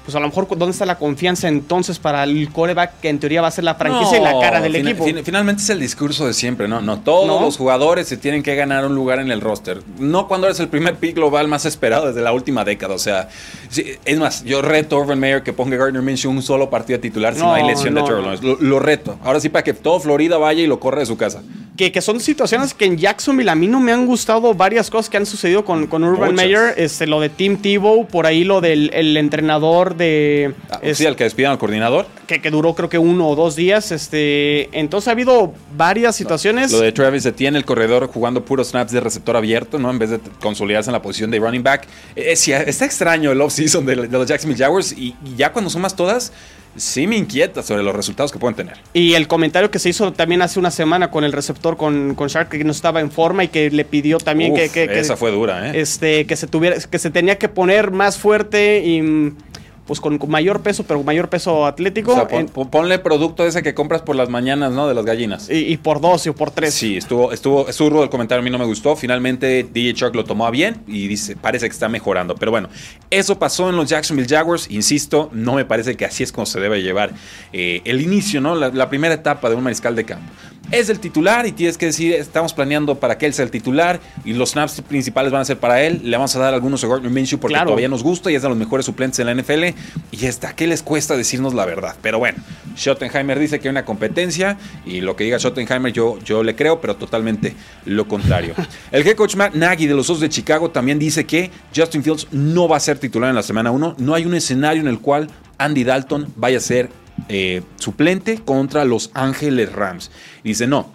[0.08, 3.42] pues a lo mejor dónde está la confianza entonces para el coreback que en teoría
[3.42, 5.04] va a ser la franquicia y la cara del equipo.
[5.22, 6.80] finalmente es el discurso de siempre, ¿no?
[6.80, 9.82] No todos los jugadores se tienen que ganar un lugar en el roster.
[10.00, 12.96] No cuando eres el primer pick global más esperado desde la última década.
[12.96, 13.28] O sea,
[14.06, 17.36] es más, yo reto a Urban Meyer que ponga Gardner Minshew un solo partido titular
[17.36, 19.20] si no, hay lesión de Trevor Lo, lo, reto.
[19.26, 21.42] Ahora sí para que todo Florida vaya y lo corra de su casa.
[21.76, 25.18] que, son situaciones que en Jacksonville a mí no me han gustado varias cosas que
[25.18, 26.76] han sucedido con, con Urban Meyer.
[26.78, 30.54] Este, lo de Tim Tebow, por ahí lo del entrenador de.
[30.70, 32.08] Ah, sí, al que despidieron al coordinador.
[32.28, 33.92] Que, que, duró creo que uno o dos días.
[33.92, 36.72] Este, entonces ha habido varias situaciones.
[36.72, 39.90] Lo de Travis Etienne, el corredor jugando puros snaps de receptor abierto, ¿no?
[39.90, 41.88] En vez de consolidarse en la posición de running back.
[42.16, 46.32] Eh, está extraño el off-season de, los Jacksonville Jaguars y, y ya cuando sumas todas
[46.78, 48.78] sí me inquieta sobre los resultados que pueden tener.
[48.94, 52.28] Y el comentario que se hizo también hace una semana con el receptor, con, con
[52.28, 55.32] Shark, que no estaba en forma y que le pidió también que, que, Esa fue
[55.32, 55.82] dura, ¿eh?
[55.82, 59.34] Este, que se tuviera, que se tenía que poner más fuerte y
[59.88, 62.12] pues con, mayor peso, pero mayor peso atlético.
[62.12, 64.88] O sea, ponle producto ese que compras por las mañanas, ¿no?
[64.88, 65.50] De las gallinas.
[65.50, 66.74] Y, por dos o por tres.
[66.74, 68.96] Sí, estuvo, estuvo, estuvo el comentario, a mí no me gustó.
[68.96, 72.36] Finalmente DJ Chuck lo tomó bien y dice, parece que está mejorando.
[72.36, 72.70] Pero bueno,
[73.10, 74.70] eso pasó en los Jacksonville Jaguars.
[74.70, 77.14] Insisto, no me parece que así es como se debe llevar
[77.54, 78.56] eh, el inicio, ¿no?
[78.56, 80.32] la primera etapa de un mariscal de campo
[80.72, 84.00] es el titular y tienes que decir, estamos planeando para que él sea el titular
[84.26, 86.02] y los snaps principales van a ser para él.
[86.04, 88.50] Le vamos a dar algunos a Gardner Minshew porque todavía nos gusta y es de
[88.50, 89.64] los mejores suplentes en la NFL.
[90.12, 91.96] Y está, ¿qué les cuesta decirnos la verdad?
[92.02, 92.40] Pero bueno,
[92.76, 96.82] Schottenheimer dice que hay una competencia y lo que diga Schottenheimer yo, yo le creo,
[96.82, 98.54] pero totalmente lo contrario.
[98.92, 102.28] el head coach Matt Nagy de los Osos de Chicago también dice que Justin Fields
[102.32, 103.96] no va a ser titular en la semana 1.
[104.00, 106.90] No hay un escenario en el cual Andy Dalton vaya a ser
[107.30, 110.12] eh, suplente contra los Ángeles Rams.
[110.44, 110.92] dice, no,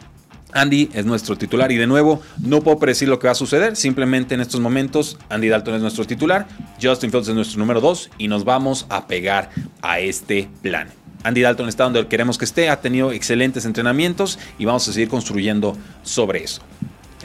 [0.53, 3.77] Andy es nuestro titular y de nuevo no puedo predecir lo que va a suceder,
[3.77, 6.47] simplemente en estos momentos Andy Dalton es nuestro titular,
[6.81, 10.89] Justin Fields es nuestro número 2 y nos vamos a pegar a este plan.
[11.25, 15.09] Andy Dalton está donde queremos que esté, ha tenido excelentes entrenamientos y vamos a seguir
[15.09, 16.63] construyendo sobre eso.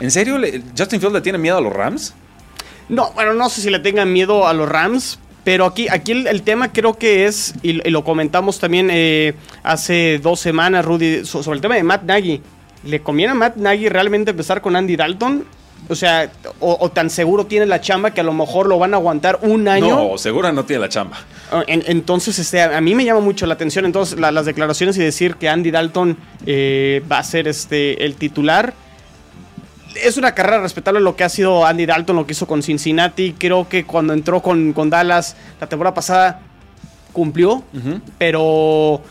[0.00, 0.36] ¿En serio
[0.76, 2.14] Justin Fields le tiene miedo a los Rams?
[2.88, 6.42] No, bueno, no sé si le tengan miedo a los Rams, pero aquí, aquí el,
[6.42, 11.62] tema creo que es, y, lo comentamos también eh, hace dos semanas, Rudy, sobre el
[11.62, 12.42] tema de Matt Nagy.
[12.84, 15.44] ¿Le conviene a Matt Nagy realmente empezar con Andy Dalton?
[15.88, 18.98] O sea, o, tan seguro tiene la chamba que a lo mejor lo van a
[18.98, 20.10] aguantar un año.
[20.10, 21.18] No, seguro no tiene la chamba.
[21.50, 25.36] Ah, entonces, este, a mí me llama mucho la atención entonces las declaraciones y decir
[25.36, 28.74] que Andy Dalton eh, va a ser este, el titular
[30.02, 33.34] es una carrera respetable lo que ha sido Andy Dalton, lo que hizo con Cincinnati.
[33.38, 36.40] Creo que cuando entró con, con Dallas la temporada pasada
[37.12, 37.62] cumplió,
[38.18, 39.02] pero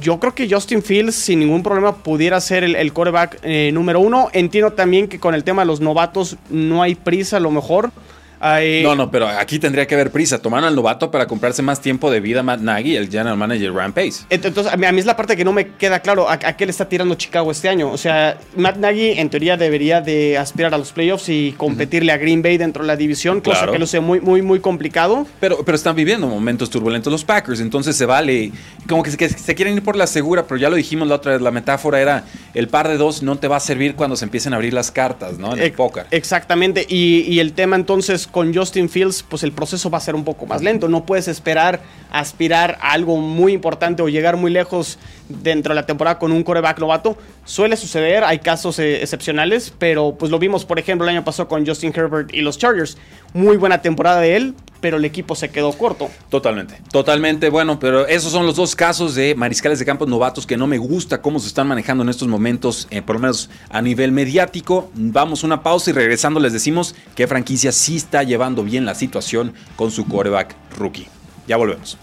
[0.00, 4.00] yo creo que Justin Fields sin ningún problema pudiera ser el, el quarterback eh, número
[4.00, 4.28] uno.
[4.32, 7.92] Entiendo también que con el tema de los novatos no hay prisa a lo mejor.
[8.40, 10.38] No, no, pero aquí tendría que haber prisa.
[10.38, 14.24] Tomaron al novato para comprarse más tiempo de vida Matt Nagy, el general manager Rampage.
[14.30, 16.28] Entonces, a mí, es la parte que no me queda claro.
[16.28, 17.90] ¿A, qué le está tirando Chicago este año?
[17.90, 22.18] O sea, Matt Nagy en teoría debería de aspirar a los playoffs y competirle a
[22.18, 25.26] Green Bay dentro de la división, cosa que lo sé muy, muy, muy complicado.
[25.40, 28.52] Pero, pero están viviendo momentos turbulentos los Packers, entonces se vale.
[28.88, 31.40] Como que se, quieren ir por la segura, pero ya lo dijimos la otra vez.
[31.40, 34.52] La metáfora era el par de dos no te va a servir cuando se empiecen
[34.52, 35.54] a abrir las cartas, ¿no?
[35.54, 36.06] En el póker.
[36.10, 36.86] Exactamente.
[36.88, 40.24] Y, y el tema entonces con Justin Fields, pues el proceso va a ser un
[40.24, 40.88] poco más lento.
[40.88, 45.86] No puedes esperar aspirar a algo muy importante o llegar muy lejos dentro de la
[45.86, 47.16] temporada con un coreback novato.
[47.44, 51.48] Suele suceder, hay casos eh, excepcionales, pero pues lo vimos, por ejemplo, el año pasado
[51.48, 52.96] con Justin Herbert y los Chargers.
[53.36, 56.08] Muy buena temporada de él, pero el equipo se quedó corto.
[56.30, 57.50] Totalmente, totalmente.
[57.50, 60.78] Bueno, pero esos son los dos casos de mariscales de campos novatos que no me
[60.78, 64.90] gusta cómo se están manejando en estos momentos, eh, por lo menos a nivel mediático.
[64.94, 69.52] Vamos una pausa y regresando les decimos que franquicia sí está llevando bien la situación
[69.76, 71.06] con su coreback rookie.
[71.46, 71.98] Ya volvemos.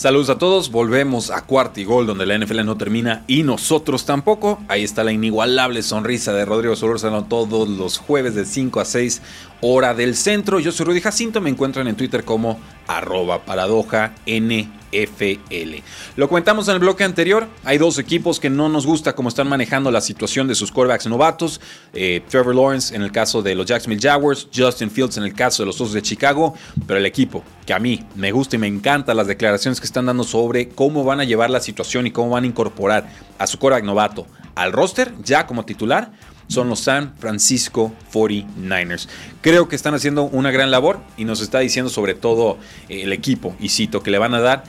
[0.00, 4.06] Saludos a todos, volvemos a cuarto y gol donde la NFL no termina y nosotros
[4.06, 4.58] tampoco.
[4.66, 9.20] Ahí está la inigualable sonrisa de Rodrigo Solórzano todos los jueves de 5 a 6
[9.60, 10.58] hora del centro.
[10.60, 15.76] Yo soy Rudy Jacinto, me encuentran en Twitter como arroba paradoja NFL.
[16.16, 19.48] Lo comentamos en el bloque anterior, hay dos equipos que no nos gusta cómo están
[19.48, 21.60] manejando la situación de sus quarterbacks novatos.
[21.92, 25.62] Eh, Trevor Lawrence en el caso de los Jacksonville Jaguars, Justin Fields en el caso
[25.62, 26.54] de los Osos de Chicago,
[26.86, 30.06] pero el equipo que a mí me gusta y me encanta las declaraciones que están
[30.06, 33.58] dando sobre cómo van a llevar la situación y cómo van a incorporar a su
[33.58, 36.10] quarterback novato al roster ya como titular
[36.50, 39.08] son los San Francisco 49ers.
[39.40, 42.58] Creo que están haciendo una gran labor y nos está diciendo sobre todo
[42.88, 44.64] eh, el equipo, y cito, que le van a dar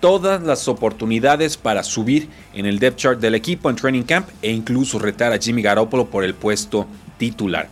[0.00, 4.50] todas las oportunidades para subir en el depth chart del equipo en training camp e
[4.50, 7.68] incluso retar a Jimmy Garoppolo por el puesto titular.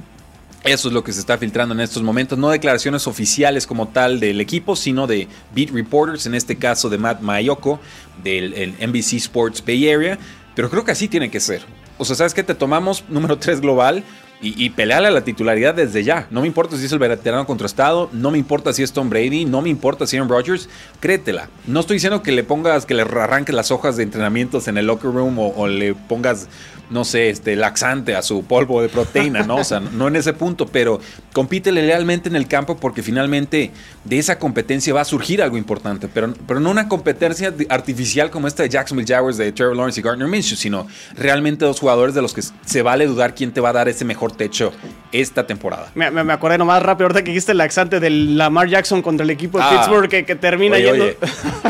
[0.65, 4.21] Eso es lo que se está filtrando en estos momentos, no declaraciones oficiales como tal
[4.21, 7.79] del equipo, sino de beat reporters, en este caso de Matt Mayoko
[8.23, 10.19] del NBC Sports Bay Area,
[10.55, 11.63] pero creo que así tiene que ser
[12.01, 12.43] O sea, ¿sabes qué?
[12.43, 14.03] Te tomamos número 3 global
[14.41, 16.27] y, y peleale a la titularidad desde ya.
[16.31, 19.45] No me importa si es el veterano contrastado, no me importa si es Tom Brady,
[19.45, 21.51] no me importa si es Aaron Rodgers, créetela.
[21.67, 24.87] No estoy diciendo que le pongas, que le arranques las hojas de entrenamientos en el
[24.87, 26.49] locker room o le pongas
[26.91, 29.57] no sé, este, laxante a su polvo de proteína, ¿no?
[29.57, 31.01] O sea, no en ese punto, pero
[31.33, 33.71] compítele lealmente en el campo porque finalmente
[34.05, 38.49] de esa competencia va a surgir algo importante, pero, pero no una competencia artificial como
[38.49, 42.23] esta de Jacksonville Jaguars de Trevor Lawrence y Gardner Minshew, sino realmente dos jugadores de
[42.23, 44.73] los que se vale dudar quién te va a dar ese mejor techo
[45.13, 45.91] esta temporada.
[45.95, 49.31] Me, me, acordé nomás rápido ahorita que dijiste el laxante del Lamar Jackson contra el
[49.31, 49.71] equipo de ah.
[49.71, 51.07] Pittsburgh que, que termina yendo.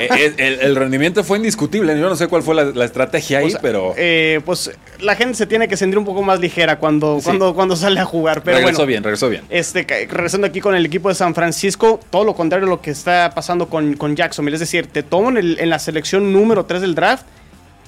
[0.01, 3.95] Eh, el, rendimiento fue indiscutible, yo no sé cuál fue la, estrategia ahí, pero...
[3.97, 4.71] Eh, pues
[5.11, 8.05] la gente se tiene que sentir un poco más ligera cuando, cuando, cuando sale a
[8.05, 8.43] jugar.
[8.45, 9.43] Pero regresó bien, regresó bien.
[9.51, 12.93] Este, regresando aquí con el equipo de San Francisco, todo lo contrario a lo que
[12.93, 14.55] está pasando con, con Jacksonville.
[14.55, 17.27] Es decir, te toman en la selección número 3 del draft,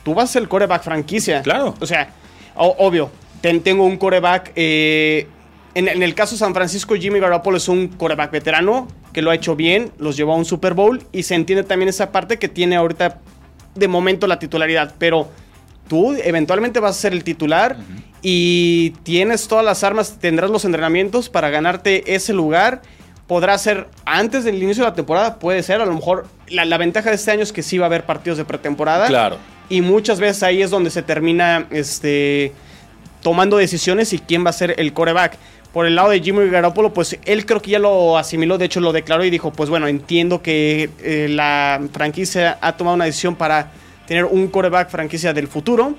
[0.03, 1.43] tú vas a ser el coreback franquicia.
[1.43, 1.77] Claro.
[1.79, 2.09] O sea,
[2.57, 4.51] obvio, tengo un coreback.
[4.57, 5.29] Eh,
[5.77, 9.31] en, en, el caso de San Francisco, Jimmy Garoppolo es un coreback veterano que lo
[9.31, 12.41] ha hecho bien, los llevó a un Super Bowl y se entiende también esa parte
[12.41, 13.21] que tiene ahorita
[13.77, 14.97] de momento la titularidad.
[14.99, 15.29] Pero
[15.93, 17.77] tú eventualmente vas a ser el titular
[18.23, 22.81] y tienes todas las armas, tendrás los entrenamientos para ganarte ese lugar.
[23.27, 25.83] Podrá ser antes del inicio de la temporada, puede ser.
[25.83, 28.39] A lo mejor la, ventaja de este año es que sí va a haber partidos
[28.39, 29.07] de pretemporada.
[29.07, 29.37] Claro.
[29.69, 32.55] Y muchas veces ahí es donde se termina este,
[33.21, 35.37] tomando decisiones y quién va a ser el coreback.
[35.75, 38.81] Por el lado de Jimmy Garoppolo, pues él creo que ya lo asimiló, de hecho
[38.81, 43.37] lo declaró y dijo, pues bueno, entiendo que eh, la franquicia ha tomado una decisión
[43.37, 43.73] para
[44.07, 45.95] tener un coreback franquicia del futuro.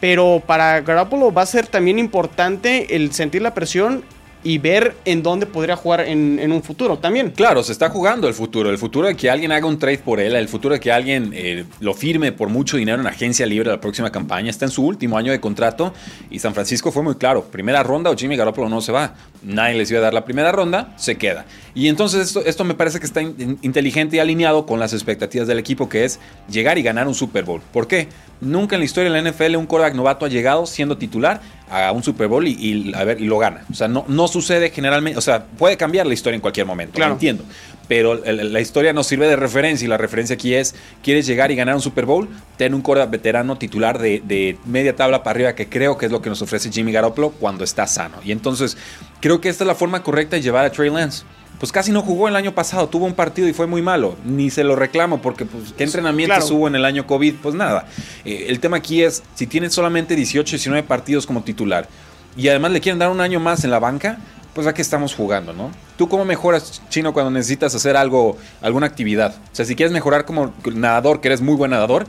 [0.00, 4.04] Pero para Garoppolo va a ser también importante el sentir la presión
[4.46, 7.32] y ver en dónde podría jugar en, un futuro también.
[7.32, 8.70] Claro, se está jugando el futuro.
[8.70, 11.32] El futuro de que alguien haga un trade por él, el futuro de que alguien
[11.34, 14.48] eh, lo firme por mucho dinero en agencia libre la próxima campaña.
[14.48, 15.92] Está en su último año de contrato
[16.30, 17.42] y San Francisco fue muy claro.
[17.42, 19.14] Primera ronda o Jimmy Garoppolo no se va.
[19.42, 21.44] Nadie les iba a dar la primera ronda, se queda.
[21.74, 25.58] Y entonces esto, esto me parece que está inteligente y alineado con las expectativas del
[25.58, 27.60] equipo, que es llegar y ganar un Super Bowl.
[27.72, 28.06] ¿Por qué?
[28.40, 31.90] Nunca en la historia de la NFL un quarterback novato ha llegado siendo titular a
[31.92, 33.64] un Super Bowl y, a ver, y lo gana.
[33.70, 36.94] O sea, no, no sucede generalmente, o sea, puede cambiar la historia en cualquier momento,
[36.94, 37.10] claro.
[37.10, 37.44] lo entiendo.
[37.88, 41.56] Pero la historia nos sirve de referencia y la referencia aquí es, ¿quieres llegar y
[41.56, 42.28] ganar un Super Bowl?
[42.56, 46.12] Ten un quarterback veterano titular de, de media tabla para arriba, que creo que es
[46.12, 48.16] lo que nos ofrece Jimmy Garoppolo cuando está sano.
[48.24, 48.76] Y entonces,
[49.20, 51.24] creo que esta es la forma correcta de llevar a Trey Lance
[51.58, 54.16] pues casi no jugó el año pasado, tuvo un partido y fue muy malo.
[54.24, 57.34] Ni se lo reclamo porque, pues, ¿qué entrenamientos hubo en el año COVID?
[57.42, 57.86] Pues nada.
[58.24, 61.88] Eh, el tema aquí es, si tienes solamente 18, 19 partidos como titular
[62.36, 64.18] y además le quieren dar un año más en la banca,
[64.54, 65.70] pues aquí estamos jugando, ¿no?
[65.96, 69.34] ¿Tú cómo mejoras, Chino, cuando necesitas hacer algo, alguna actividad?
[69.52, 72.06] O sea, si quieres mejorar como nadador, que eres muy buen nadador,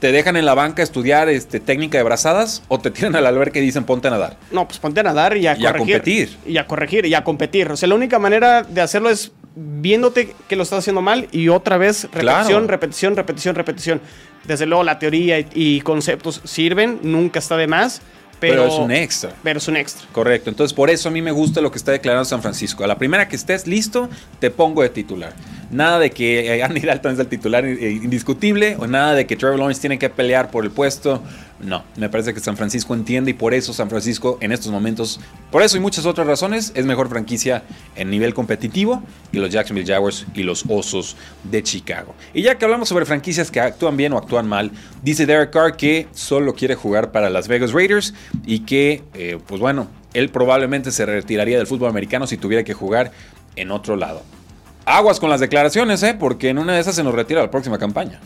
[0.00, 3.60] te dejan en la banca estudiar este, técnica de brazadas o te tiran al albergue
[3.60, 4.36] y dicen ponte a nadar?
[4.50, 6.36] No, pues ponte a nadar y a, y a competir.
[6.46, 7.70] Y a corregir y a competir.
[7.70, 11.48] O sea, la única manera de hacerlo es viéndote que lo estás haciendo mal y
[11.48, 14.00] otra vez repetición, repetición, repetición, repetición.
[14.44, 18.00] Desde luego la teoría y conceptos sirven, nunca está de más.
[18.40, 19.34] Pero, es un extra.
[19.42, 20.08] Pero es un extra.
[20.12, 20.48] Correcto.
[20.48, 22.82] Entonces, por eso a mí me gusta lo que está declarando San Francisco.
[22.82, 24.08] A la primera que estés listo,
[24.38, 25.34] te pongo de titular.
[25.70, 29.36] Nada de que eh, Andy Dalton es el titular eh, indiscutible o nada de que
[29.36, 31.22] Trevor Lawrence tiene que pelear por el puesto.
[31.60, 35.20] No, me parece que San Francisco entiende y por eso San Francisco en estos momentos,
[35.50, 37.62] por eso y muchas otras razones, es mejor franquicia
[37.96, 42.14] en nivel competitivo que los Jacksonville Jaguars y los Osos de Chicago.
[42.32, 45.76] Y ya que hablamos sobre franquicias que actúan bien o actúan mal, dice Derek Carr
[45.76, 48.14] que solo quiere jugar para las Vegas Raiders
[48.46, 52.72] y que, eh, pues bueno, él probablemente se retiraría del fútbol americano si tuviera que
[52.72, 53.12] jugar
[53.56, 54.22] en otro lado.
[54.96, 56.14] Aguas con las declaraciones, ¿eh?
[56.18, 58.20] Porque en una de esas se nos retira la próxima campaña.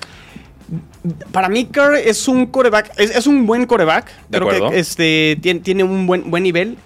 [1.33, 4.11] Para mí, Kerr es un coreback, es, un buen coreback.
[4.31, 6.79] creo que este, tiene, un buen, buen nivel,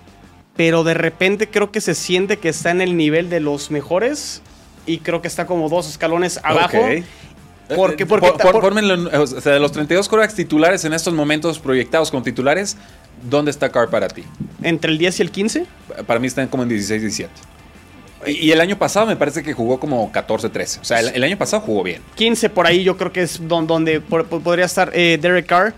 [0.56, 4.42] pero de repente creo que se siente que está en el nivel de los mejores
[4.86, 6.78] y creo que está como dos escalones abajo.
[7.76, 12.78] Porque, porque, o sea, de los 32 corebacks titulares en estos momentos proyectados como titulares,
[13.28, 14.24] ¿dónde está Carr para ti?
[14.62, 15.66] ¿Entre el 10 y el 15?
[16.06, 17.57] Para mí están como en 16 y 17.
[18.26, 20.80] Y el año pasado me parece que jugó como 14-13.
[20.80, 22.02] O sea, el, año pasado jugó bien.
[22.16, 25.74] 15 por ahí yo creo que es donde, podría estar eh, Derek Carr.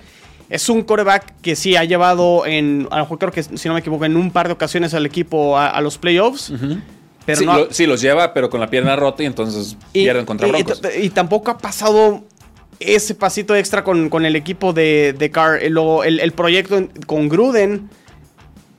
[0.49, 3.75] Es un coreback que sí ha llevado en, a lo mejor creo que si no
[3.75, 6.53] me equivoco, en un par de ocasiones al equipo a, los playoffs.
[7.25, 10.49] pero sí, no, sí, los lleva, pero con la pierna rota y entonces pierden contra
[10.49, 10.81] Broncos.
[11.01, 12.25] Y, tampoco ha pasado
[12.81, 15.63] ese pasito extra con, el equipo de, de Carr.
[15.63, 15.79] el,
[16.19, 17.89] el proyecto con Gruden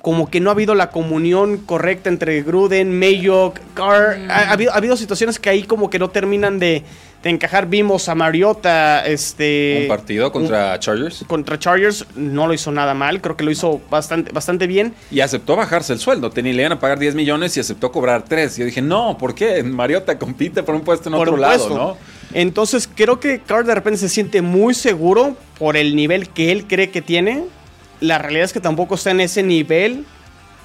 [0.02, 4.20] como que no ha habido la comunión correcta entre Gruden, Mayock, Carr.
[4.30, 6.84] Ha, habido, ha habido situaciones que ahí como que no terminan de,
[7.24, 7.68] encajar.
[7.68, 9.82] Vimos a Mariota, este...
[9.84, 11.24] Un partido contra Chargers.
[11.28, 14.96] Contra Chargers no lo hizo nada mal, creo que lo hizo bastante, bastante bien.
[15.12, 18.24] Y aceptó bajarse el sueldo, tenía, le iban a pagar 10 millones y aceptó cobrar
[18.24, 18.58] 3.
[18.58, 19.62] Yo dije, no, ¿por qué?
[19.62, 21.98] Mariota compite por un puesto en otro lado, ¿no?
[22.34, 26.66] Entonces creo que Carr de repente se siente muy seguro por el nivel que él
[26.66, 27.44] cree que tiene
[28.02, 30.06] la realidad es que tampoco está en ese nivel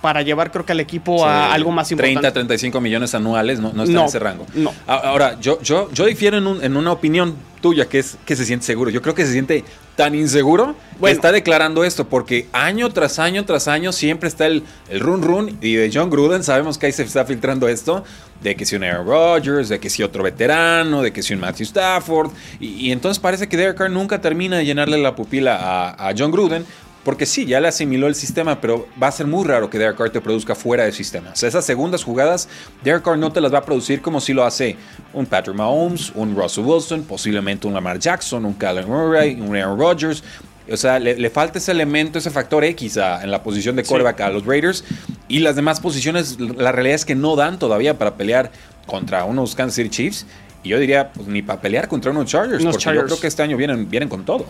[0.00, 2.20] para llevar creo que al equipo a algo más importante.
[2.20, 4.46] 30, 35 millones anuales, no, no está en ese rango.
[4.54, 4.72] No.
[4.86, 8.90] Ahora, yo, yo, yo difiero en, una opinión tuya, que es que se siente seguro.
[8.90, 9.64] Yo creo que se siente
[9.96, 14.62] tan inseguro que está declarando esto, porque año tras año tras año siempre está el,
[14.90, 18.04] el run run y de John Gruden sabemos que ahí se está filtrando esto,
[18.42, 21.40] de que si un Aaron Rodgers, de que si otro veterano, de que si un
[21.40, 22.30] Matthew Stafford,
[22.60, 26.30] y, entonces parece que Derek Carr nunca termina de llenarle la pupila a, a John
[26.30, 26.64] Gruden,
[27.06, 29.96] porque sí, ya le asimiló el sistema, pero va a ser muy raro que Derek
[29.96, 31.30] Carr te produzca fuera del sistema.
[31.30, 32.48] O sea, esas segundas jugadas,
[32.82, 34.74] Derek Carr no te las va a producir como si lo hace
[35.12, 39.78] un Patrick Mahomes, un Russell Wilson, posiblemente un Lamar Jackson, un Kyler Murray, un Aaron
[39.78, 40.24] Rodgers.
[40.68, 44.30] O sea, le, falta ese elemento, ese factor X en la posición de quarterback a
[44.30, 44.82] los Raiders.
[45.28, 48.50] Y las demás posiciones, la realidad es que no dan todavía para pelear
[48.84, 50.26] contra unos Kansas City Chiefs.
[50.64, 53.44] Y yo diría, pues ni para pelear contra unos Chargers, porque yo creo que este
[53.44, 54.46] año vienen, vienen con todo.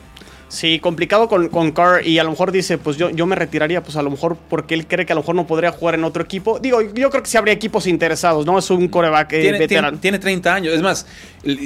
[0.49, 3.82] Sí, complicado con, con Carr y a lo mejor dice, pues yo, yo me retiraría,
[3.82, 6.05] pues a lo mejor porque él cree que a lo mejor no podría jugar en
[6.05, 6.61] otro equipo.
[6.61, 8.57] Digo, yo creo que sí habría equipos interesados, ¿no?
[8.57, 9.99] Es un coreback eh, tiene, veterano.
[9.99, 11.07] Tiene, 30 años, es más,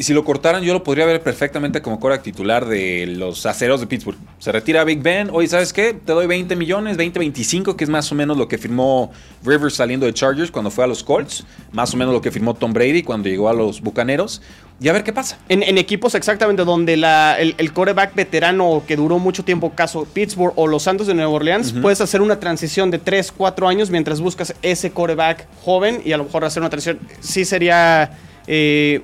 [0.01, 3.87] si lo cortaran yo lo podría ver perfectamente como coreback titular de los aceros de
[3.87, 4.19] Pittsburgh.
[4.39, 5.93] Se retira Big Ben, oye, ¿sabes qué?
[5.93, 9.13] Te doy 20 millones, 20, 25, que es más o menos lo que firmó
[9.45, 12.55] Rivers saliendo de Chargers cuando fue a los Colts, más o menos lo que firmó
[12.55, 14.41] Tom Brady cuando llegó a los Bucaneros
[14.83, 15.39] y a ver qué pasa.
[15.49, 20.67] En, equipos exactamente donde la, el, coreback veterano que duró mucho tiempo, caso Pittsburgh o
[20.67, 24.55] los Santos de Nueva Orleans, puedes hacer una transición de 3, 4 años mientras buscas
[24.63, 26.99] ese coreback joven y a lo mejor hacer una transición.
[27.21, 28.11] Sí sería
[28.47, 29.03] eh,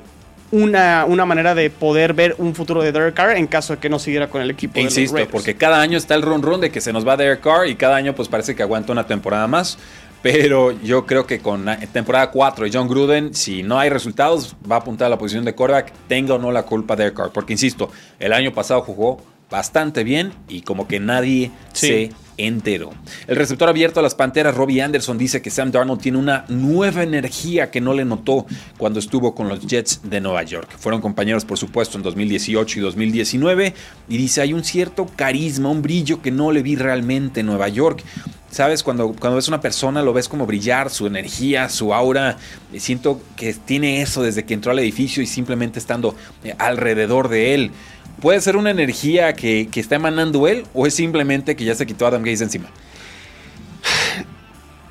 [0.50, 3.88] una, una manera de poder ver un futuro de Derek Carr en caso de que
[3.88, 4.78] no siguiera con el equipo.
[4.80, 7.66] insisto, porque cada año está el run run de que se nos va Derek Carr
[7.66, 9.78] y cada año pues parece que aguanta una temporada más.
[10.22, 14.76] Pero yo creo que con temporada 4 y John Gruden, si no hay resultados, va
[14.76, 17.30] a apuntar a la posición de quarterback, tenga o no la culpa de Carr.
[17.32, 22.90] Porque insisto, el año pasado jugó bastante bien y como que nadie se enteró.
[23.26, 27.02] El receptor abierto a las Panteras, Robbie Anderson, dice que Sam Darnold tiene una nueva
[27.02, 28.46] energía que no le notó
[28.78, 30.68] cuando estuvo con los Jets de Nueva York.
[30.78, 33.74] Fueron compañeros, por supuesto, en 2018 y 2019
[34.08, 37.68] y dice hay un cierto carisma, un brillo que no le vi realmente en Nueva
[37.68, 38.02] York.
[38.48, 38.82] ¿Sabes?
[38.82, 42.38] Cuando, cuando ves una persona lo ves como brillar, su energía, su aura.
[42.78, 47.54] Siento que tiene eso desde que entró al edificio y simplemente estando eh, alrededor de
[47.54, 47.72] él.
[48.20, 52.06] ¿Puede ser una energía que, está emanando él o es simplemente que ya se quitó
[52.06, 52.68] Adam Gaze encima?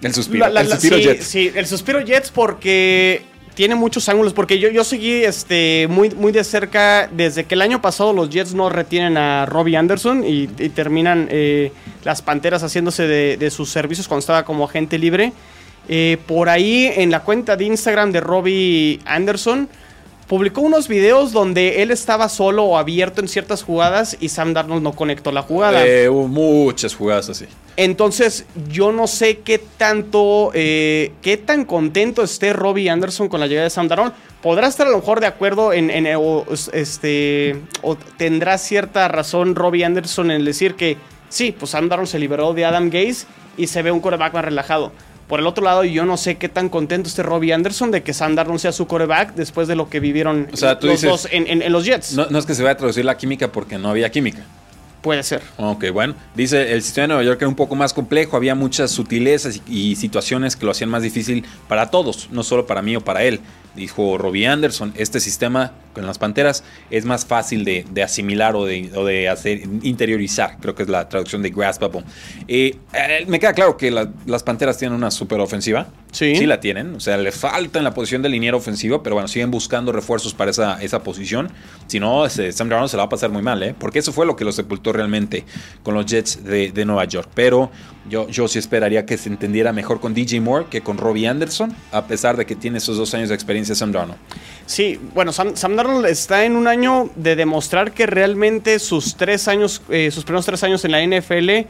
[0.02, 0.46] El suspiro.
[0.46, 1.26] el suspiro Jets.
[1.26, 3.24] Sí, el suspiro Jets porque
[3.56, 4.34] tiene muchos ángulos.
[4.34, 8.30] Porque yo, yo seguí este, muy, muy de cerca desde que el año pasado los
[8.30, 11.72] Jets no retienen a Robbie Anderson y, terminan eh,
[12.04, 15.34] las Panteras haciéndose de, sus servicios cuando estaba como agente libre.
[15.88, 19.70] Eh, por ahí en la cuenta de Instagram de Robbie Anderson
[20.28, 24.82] publicó unos videos donde él estaba solo o abierto en ciertas jugadas y Sam Darnold
[24.82, 25.86] no conectó la jugada.
[25.86, 27.46] Eh, hubo muchas jugadas así.
[27.78, 33.48] Entonces, yo no sé qué tanto, eh, qué tan contento esté Robbie Anderson con la
[33.48, 34.14] llegada de Sam Darnold.
[34.42, 35.90] Podrá estar a lo mejor de acuerdo en,
[36.74, 40.98] este, o tendrá cierta razón Robbie Anderson en decir que
[41.30, 43.26] sí, pues Sam Darnold se liberó de Adam Gaze
[43.58, 44.92] y se ve un coreback más relajado.
[45.28, 48.14] Por el otro lado, yo no sé qué tan contento esté Robbie Anderson de que
[48.14, 52.14] Sam Darnold sea su coreback después de lo que vivieron los dos en, los Jets.
[52.14, 54.44] No, no, es que se vaya a traducir la química porque no había química.
[55.02, 55.42] Puede ser.
[55.58, 56.16] Ok, bueno.
[56.36, 59.96] Dice, el sistema de Nueva York era un poco más complejo, había muchas sutilezas y
[59.96, 63.40] situaciones que lo hacían más difícil para todos, no solo para mí o para él
[63.76, 69.30] dijo Robbie Anderson, este sistema con las panteras es más fácil de, asimilar o de,
[69.30, 72.04] hacer interiorizar, creo que es la traducción de graspable.
[72.48, 75.88] Eh, eh, me queda claro que las panteras tienen una super ofensiva.
[76.12, 76.36] Sí.
[76.36, 76.96] Sí la tienen.
[76.96, 80.34] O sea, le falta en la posición de liniero ofensivo, pero bueno, siguen buscando refuerzos
[80.34, 81.50] para esa, esa posición.
[81.88, 83.76] Si no, Sam Darnold se la va a pasar muy mal, ¿eh?
[83.78, 85.44] Porque eso fue lo que lo sepultó realmente
[85.84, 87.30] con los Jets de, de Nueva York.
[87.34, 87.72] Pero
[88.10, 91.76] yo, yo sí esperaría que se entendiera mejor con DJ Moore que con Robbie Anderson,
[91.92, 94.20] a pesar de que tiene esos dos años de experiencia Sam Darnold.
[94.66, 99.82] Sí, bueno, Sam, Darnold está en un año de demostrar que realmente sus tres años,
[99.90, 101.68] eh, sus primeros tres años en la NFL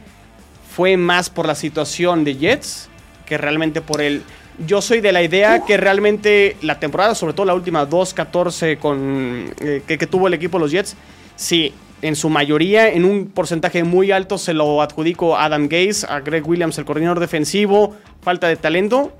[0.74, 2.88] fue más por la situación de Jets
[3.24, 4.22] que realmente por él.
[4.66, 9.54] Yo soy de la idea que realmente la temporada, sobre todo la última 2-14 con,
[9.60, 10.96] eh, que, que tuvo el equipo de los Jets,
[11.34, 16.06] sí, en su mayoría, en un porcentaje muy alto se lo adjudico a Adam Gaze,
[16.08, 19.12] a Greg Williams, el coordinador defensivo, falta de talento.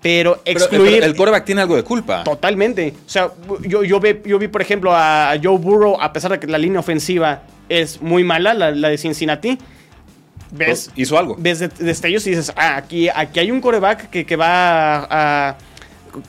[0.00, 1.02] Pero excluir.
[1.02, 2.24] el, quarterback tiene algo de culpa.
[2.24, 2.92] Totalmente.
[3.06, 3.30] O sea,
[3.62, 6.78] yo, yo, yo vi, por ejemplo, a Joe Burrow, a pesar de que la línea
[6.78, 9.56] ofensiva es muy mala, la, de Cincinnati.
[10.50, 10.90] ¿Ves?
[10.94, 11.36] Hizo algo.
[11.38, 15.56] Ves destellos y dices, ah, aquí, aquí hay un coreback que, que va a,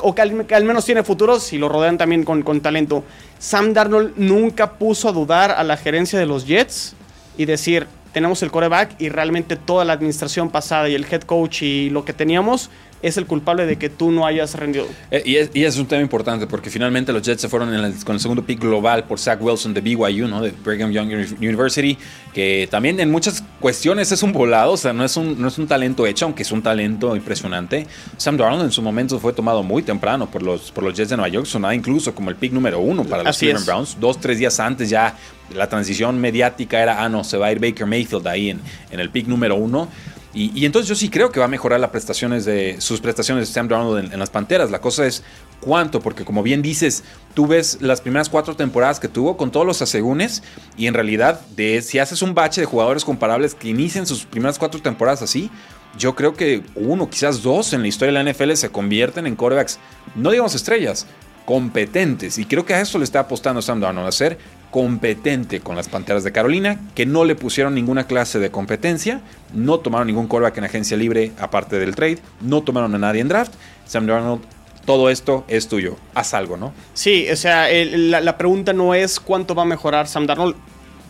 [0.02, 3.04] o que al, menos tiene futuros y lo rodean también con, con talento.
[3.40, 6.96] Sam Darnold nunca puso a dudar a la gerencia de los Jets
[7.38, 11.64] y decir, tenemos el coreback y realmente toda la administración pasada y el head coach
[11.64, 12.70] y lo que teníamos
[13.02, 14.88] es el culpable de que tú no hayas rendido.
[15.12, 17.70] Eh, y, es, y es un tema importante porque finalmente los Jets se fueron
[18.06, 20.42] con el segundo pick global por Zach Wilson de BYU, ¿no?
[20.42, 21.10] de Brigham Young
[21.40, 21.98] University,
[22.34, 25.58] que también en muchas cuestiones es un volado, o sea, no es un, no es
[25.58, 27.86] un talento hecho, aunque es un talento impresionante.
[28.16, 31.18] Sam Darnold en su momento fue tomado muy temprano por los, por los Jets de
[31.18, 33.98] Nueva York, sonaba incluso como el pick número uno para los Cleveland Browns.
[34.00, 35.16] Dos, tres días antes ya
[35.54, 39.00] la transición mediática era, ah, no, se va a ir Baker Mayfield ahí en, en
[39.00, 39.90] el pick número uno.
[40.36, 43.54] Y, entonces yo sí creo que va a mejorar las prestaciones de, sus prestaciones de
[43.54, 44.70] Sam Darnold en, las Panteras.
[44.70, 45.24] La cosa es
[45.62, 49.66] cuánto, porque como bien dices, tú ves las primeras cuatro temporadas que tuvo con todos
[49.66, 50.44] los asegúnes
[50.76, 54.60] y en realidad de, si haces un bache de jugadores comparables que inician sus primeras
[54.60, 55.50] cuatro temporadas así,
[55.98, 59.38] yo creo que uno, quizás dos en la historia de la NFL se convierten en
[59.38, 59.80] corebacks,
[60.16, 61.08] no digamos estrellas,
[61.46, 62.38] competentes.
[62.38, 64.38] Y creo que a eso le está apostando Sam Darnold, a ser
[64.76, 69.22] competente con las Panteras de Carolina, que no le pusieron ninguna clase de competencia,
[69.54, 73.30] no tomaron ningún callback en agencia libre aparte del trade, no tomaron a nadie en
[73.30, 73.54] draft.
[73.86, 74.42] Sam Darnold,
[74.86, 76.74] todo esto es tuyo, haz algo, ¿no?
[76.94, 80.58] Sí, o sea, la, pregunta no es cuánto va a mejorar Sam Darnold.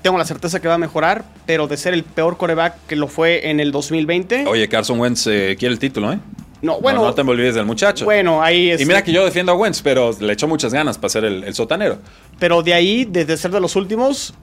[0.03, 3.07] Tengo la certeza que va a mejorar, pero de ser el peor coreback que lo
[3.07, 4.45] fue en el 2020.
[4.45, 6.19] Oye, Carson Wentz eh, quiere el título, ¿eh?
[6.65, 7.03] No, bueno.
[7.03, 8.05] No, te olvides del muchacho.
[8.05, 8.81] Bueno, ahí es.
[8.81, 11.53] Y mira que yo defiendo a Wentz, pero le echó muchas ganas para ser el,
[11.53, 11.99] sotanero.
[12.39, 14.33] Pero de ahí, desde ser de los últimos,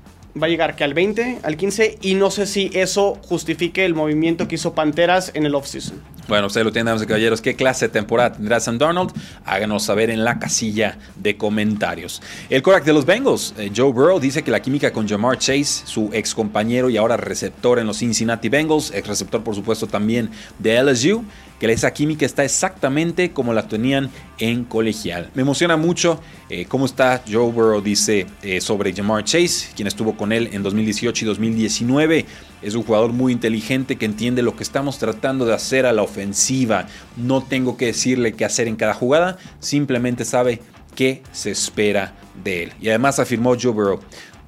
[0.41, 3.95] va a llegar que al 20, al 15, y no sé si eso justifique el
[3.95, 6.01] movimiento que hizo Panteras en el offseason.
[6.29, 7.41] Bueno, ustedes lo tienen, damas y caballeros.
[7.43, 9.13] ¿Qué clase de temporada tendrá Sam Donald?
[9.45, 12.23] Háganos saber en la casilla de comentarios.
[12.49, 15.85] El Korak de los Bengals, eh, Joe Burrow, dice que la química con Jamar Chase,
[15.85, 20.31] su ex compañero y ahora receptor en los Cincinnati Bengals, ex receptor por supuesto también
[20.61, 21.25] de LSU,
[21.63, 25.31] que esa química está exactamente como la tenían en colegial.
[25.33, 30.17] Me emociona mucho eh, cómo está Joe Burrow, dice eh, sobre Jamar Chase, quien estuvo
[30.17, 32.27] con él en 2018 y 2019.
[32.63, 36.03] Es un jugador muy inteligente que entiende lo que estamos tratando de hacer a la
[36.03, 36.89] ofensiva.
[37.17, 40.61] No tengo que decirle qué hacer en cada jugada, simplemente sabe
[40.97, 42.73] qué se espera de él.
[42.81, 44.01] Y además afirmó Joe Burrow,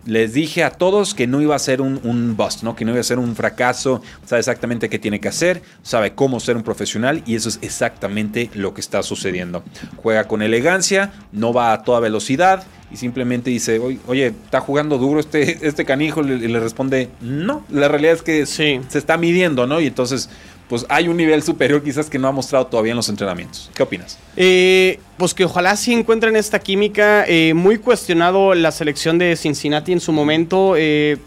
[0.07, 2.77] les dije a todos que no iba a ser un, bust, ¿no?
[2.77, 6.41] que no iba a ser un fracaso, sabe exactamente qué tiene que hacer, sabe cómo
[6.41, 9.63] ser un profesional y eso es exactamente lo que está sucediendo.
[9.97, 15.21] Juega con elegancia, no va a toda velocidad y simplemente dice, oye, ¿está jugando duro
[15.21, 16.23] este, este canijo?
[16.23, 19.81] Y le, responde, no, la realidad es que se está midiendo, ¿no?
[19.81, 20.29] Y entonces
[20.69, 23.71] pues hay un nivel superior quizás que no ha mostrado todavía en los entrenamientos.
[23.75, 24.19] ¿Qué opinas?
[24.37, 27.25] Eh, pues que ojalá sí encuentren esta química.
[27.27, 30.75] Eh, muy cuestionado la selección de Cincinnati en su momento.
[30.77, 31.19] Eh,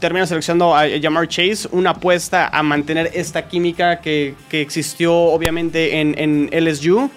[0.00, 6.50] termina seleccionando a Jamar Chase, una apuesta a mantener esta química que, existió obviamente en,
[6.52, 7.10] LSU.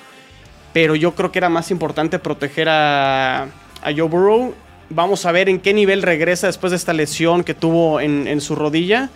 [0.73, 4.53] Pero yo creo que era más importante proteger a, a Joe Burrow.
[4.89, 8.55] Vamos a ver en qué nivel regresa después de esta lesión que tuvo en su
[8.55, 9.09] rodilla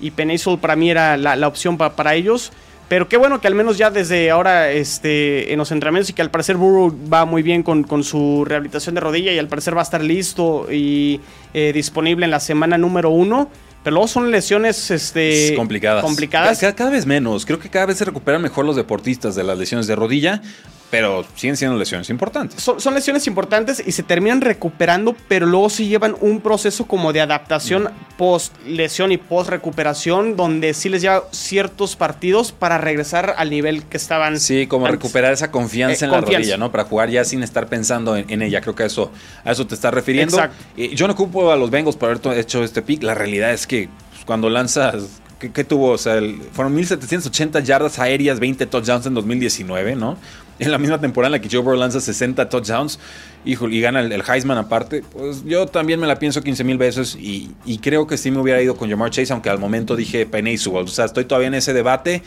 [0.00, 2.52] y Penisol para mí era la, opción para ellos.
[2.88, 6.22] Pero qué bueno que al menos ya desde ahora este, en los entrenamientos y que
[6.22, 9.80] al parecer Burrow va muy bien con, su rehabilitación de rodilla y al parecer va
[9.80, 11.20] a estar listo y
[11.54, 13.48] eh, disponible en la semana número uno.
[13.84, 16.02] Pero luego son lesiones este, complicadas.
[16.04, 16.58] complicadas.
[16.58, 17.46] Cada, cada, vez menos.
[17.46, 20.42] Creo que cada vez se recuperan mejor los deportistas de las lesiones de rodilla
[20.90, 22.62] pero siguen siendo lesiones importantes.
[22.62, 27.20] Son, lesiones importantes y se terminan recuperando, pero luego sí llevan un proceso como de
[27.20, 28.16] adaptación mm.
[28.16, 33.84] post lesión y post recuperación, donde sí les lleva ciertos partidos para regresar al nivel
[33.84, 34.40] que estaban.
[34.40, 36.72] Sí, como recuperar esa confianza eh, en la rodilla, ¿no?
[36.72, 38.60] Para jugar ya sin estar pensando en, ella.
[38.60, 39.12] Creo que a eso,
[39.44, 40.36] a eso te estás refiriendo.
[40.36, 40.56] Exacto.
[40.76, 43.02] yo no ocupo a los Bengals por haber hecho este pick.
[43.02, 45.92] La realidad es que pues, cuando lanzas ¿Qué, tuvo?
[45.92, 46.20] O sea,
[46.52, 50.18] fueron 1780 yardas aéreas, 20 touchdowns en 2019, ¿no?
[50.60, 52.98] En la misma temporada en la que Joe Burrow lanza 60 touchdowns
[53.46, 57.50] y gana el, Heisman aparte, pues yo también me la pienso 15 mil veces y,
[57.78, 60.86] creo que sí me hubiera ido con Jamar Chase, aunque al momento dije Penny O
[60.86, 62.22] sea, estoy todavía en ese debate.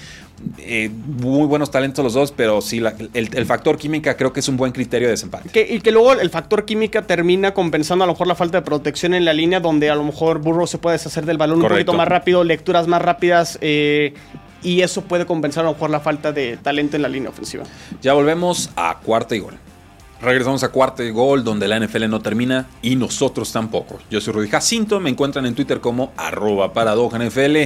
[0.58, 2.82] Eh, muy buenos talentos los dos, pero sí,
[3.14, 5.68] el, factor química creo que es un buen criterio de desempate.
[5.70, 9.14] y que luego el factor química termina compensando a lo mejor la falta de protección
[9.14, 11.94] en la línea, donde a lo mejor Burrow se puede deshacer del balón un poquito
[11.94, 13.60] más rápido, lecturas más rápidas.
[13.62, 14.16] Eh,
[14.64, 17.64] y eso puede compensar a lo mejor la falta de talento en la línea ofensiva.
[18.02, 19.56] Ya volvemos a cuarta y gol.
[20.24, 24.00] Regresamos a cuarto y gol, donde la NFL no termina y nosotros tampoco.
[24.10, 27.58] Yo soy Rudy Jacinto, me encuentran en Twitter como arroba NFL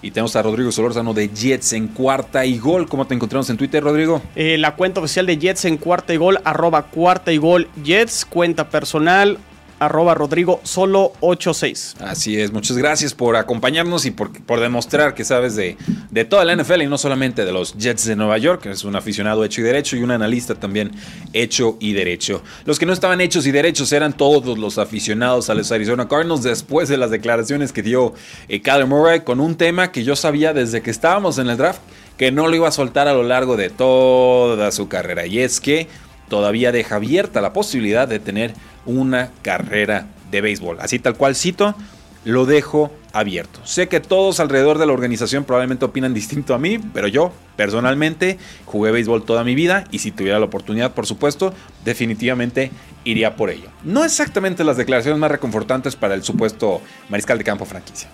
[0.00, 2.88] Y tenemos a Rodrigo Solórzano de Jets en cuarta y gol.
[2.88, 4.22] ¿Cómo te encontramos en Twitter, Rodrigo?
[4.36, 8.24] Eh, la cuenta oficial de Jets en cuarta y gol, arroba cuarta y gol Jets.
[8.24, 9.36] Cuenta personal,
[9.78, 11.96] arroba Rodrigo solo 86.
[12.00, 15.76] Así es, muchas gracias por acompañarnos y por, por demostrar que sabes de,
[16.10, 18.84] de, toda la NFL y no solamente de los Jets de Nueva York, que es
[18.84, 20.92] un aficionado hecho y derecho y un analista también
[21.32, 22.42] hecho y derecho.
[22.64, 26.42] Los que no estaban hechos y derechos eran todos los aficionados a los Arizona Cardinals
[26.42, 28.14] después de las declaraciones que dio
[28.48, 31.80] eh, Kyler Murray con un tema que yo sabía desde que estábamos en el draft
[32.16, 35.60] que no lo iba a soltar a lo largo de toda su carrera y es
[35.60, 35.86] que
[36.28, 38.54] todavía deja abierta la posibilidad de tener
[38.86, 40.78] una carrera de béisbol.
[40.80, 41.74] Así tal cual cito,
[42.24, 43.60] lo dejo abierto.
[43.64, 48.38] Sé que todos alrededor de la organización probablemente opinan distinto a mí, pero yo personalmente
[48.66, 51.52] jugué béisbol toda mi vida y si tuviera la oportunidad, por supuesto,
[51.84, 52.70] definitivamente
[53.04, 53.68] iría por ello.
[53.84, 58.08] No exactamente las declaraciones más reconfortantes para el supuesto mariscal de campo franquicia.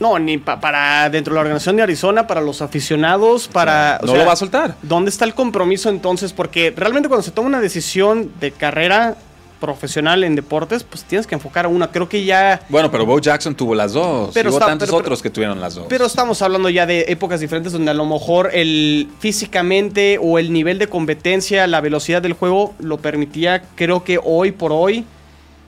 [0.00, 4.00] No, ni para dentro de la organización de Arizona, para los aficionados, para...
[4.04, 4.76] no lo va a soltar.
[4.82, 6.32] ¿Dónde está el compromiso entonces?
[6.32, 9.16] Porque realmente cuando se toma una decisión de carrera,
[9.58, 11.88] profesional en deportes, pues tienes que enfocar a una.
[11.90, 12.60] Creo que ya.
[12.68, 14.30] Bueno, pero Bo Jackson tuvo las dos.
[14.32, 15.86] Pero hubo tantos otros que tuvieron las dos.
[15.88, 20.52] Pero estamos hablando ya de épocas diferentes donde a lo mejor el físicamente o el
[20.52, 23.62] nivel de competencia, la velocidad del juego lo permitía.
[23.74, 25.04] Creo que hoy por hoy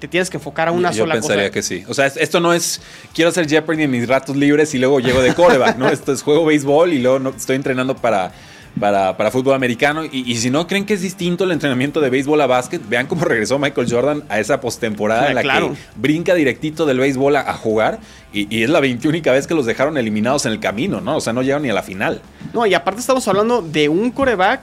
[0.01, 1.23] te tienes que enfocar a una sola cosa.
[1.23, 1.85] Yo pensaría que sí.
[1.87, 2.81] O sea, esto no es
[3.15, 5.89] quiero hacer Jeopardy en mis ratos libres y luego llego de coreback, ¿no?
[5.91, 8.33] Esto es juego béisbol y luego no, estoy entrenando para
[8.79, 10.05] para, fútbol americano.
[10.05, 13.25] Y, si no creen que es distinto el entrenamiento de béisbol a básquet, vean cómo
[13.27, 17.99] regresó Michael Jordan a esa postemporada en la que brinca directito del béisbol a, jugar.
[18.33, 21.17] Y, es la 21 vez que los dejaron eliminados en el camino, ¿no?
[21.17, 22.23] O sea, no llegan ni a la final.
[22.53, 24.63] No, y aparte estamos hablando de un coreback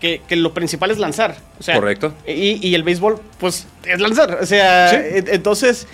[0.00, 1.36] que, lo principal es lanzar.
[1.64, 2.14] Correcto.
[2.26, 4.38] Y, el béisbol, pues, es lanzar.
[4.40, 5.86] O sea, entonces,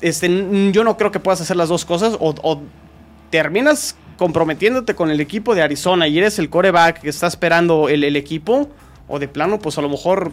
[0.00, 0.28] este,
[0.72, 2.60] yo no creo que puedas hacer las dos cosas o, o
[3.30, 8.16] terminas comprometiéndote con el equipo de Arizona y eres el coreback que está esperando el,
[8.16, 8.70] equipo,
[9.08, 10.32] o de plano, pues a lo mejor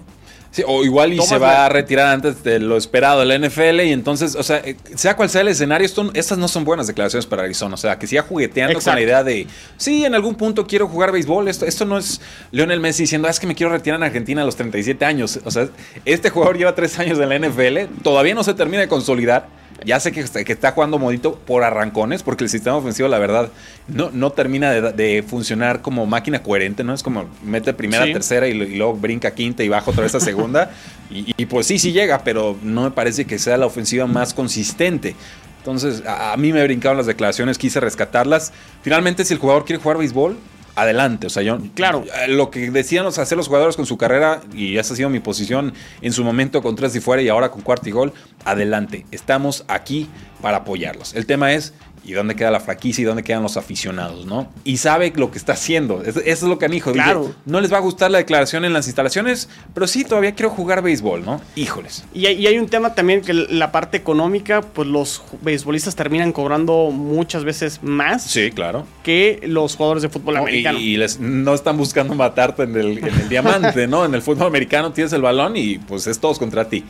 [0.51, 3.93] Sí, o igual y se va a retirar antes de lo esperado el NFL y
[3.93, 7.43] entonces, o sea, eh, sea cual sea el escenario, estas no son buenas declaraciones para
[7.43, 7.75] Arizona.
[7.75, 9.47] O sea, que siga jugueteando con la idea de,
[9.77, 11.47] sí, en algún punto quiero jugar béisbol.
[11.47, 12.19] Esto, esto no es
[12.51, 15.39] Lionel Messi diciendo, ah, es que me quiero retirar en Argentina a los 37 años.
[15.45, 15.69] O sea,
[16.03, 19.99] este jugador lleva tres años en la NFL, todavía no se termina de consolidar ya
[19.99, 23.49] sé que está, que está jugando modito por arrancones, porque el sistema ofensivo, la verdad,
[23.87, 26.93] no, no termina de, funcionar como máquina coherente, ¿no?
[26.93, 30.71] Es como mete primera, tercera y, luego brinca quinta y baja otra vez a segunda.
[31.09, 35.15] y, pues sí, sí llega, pero no me parece que sea la ofensiva más consistente.
[35.57, 38.51] Entonces, a, a mí me brincaron las declaraciones, quise rescatarlas.
[38.81, 40.37] Finalmente, si el jugador quiere jugar béisbol,
[40.75, 41.27] adelante.
[41.27, 44.77] O sea, yo, claro, eh, lo que decían hacer los jugadores con su carrera, y
[44.77, 47.61] esa ha sido mi posición en su momento con tres y fuera y ahora con
[47.61, 48.13] cuarto y gol,
[48.45, 49.05] adelante.
[49.11, 50.09] Estamos aquí
[50.41, 51.13] para apoyarlos.
[51.13, 54.49] El tema es y dónde queda la franquicia y dónde quedan los aficionados, ¿no?
[54.63, 56.03] Y sabe lo que está haciendo.
[56.03, 56.91] Eso es lo que dijo.
[56.91, 57.33] Claro.
[57.45, 60.81] no les va a gustar la declaración en las instalaciones, pero sí, todavía quiero jugar
[60.81, 61.41] béisbol, ¿no?
[61.55, 62.03] Híjoles.
[62.13, 66.31] Y hay, y hay un tema también que la parte económica, pues los beisbolistas terminan
[66.31, 68.23] cobrando muchas veces más.
[68.23, 68.85] Sí, claro.
[69.03, 70.79] Que los jugadores de fútbol americano.
[70.79, 74.05] Y, les, no están buscando matarte en el, en el diamante, ¿no?
[74.05, 76.83] En el fútbol americano tienes el balón y pues es todos contra ti.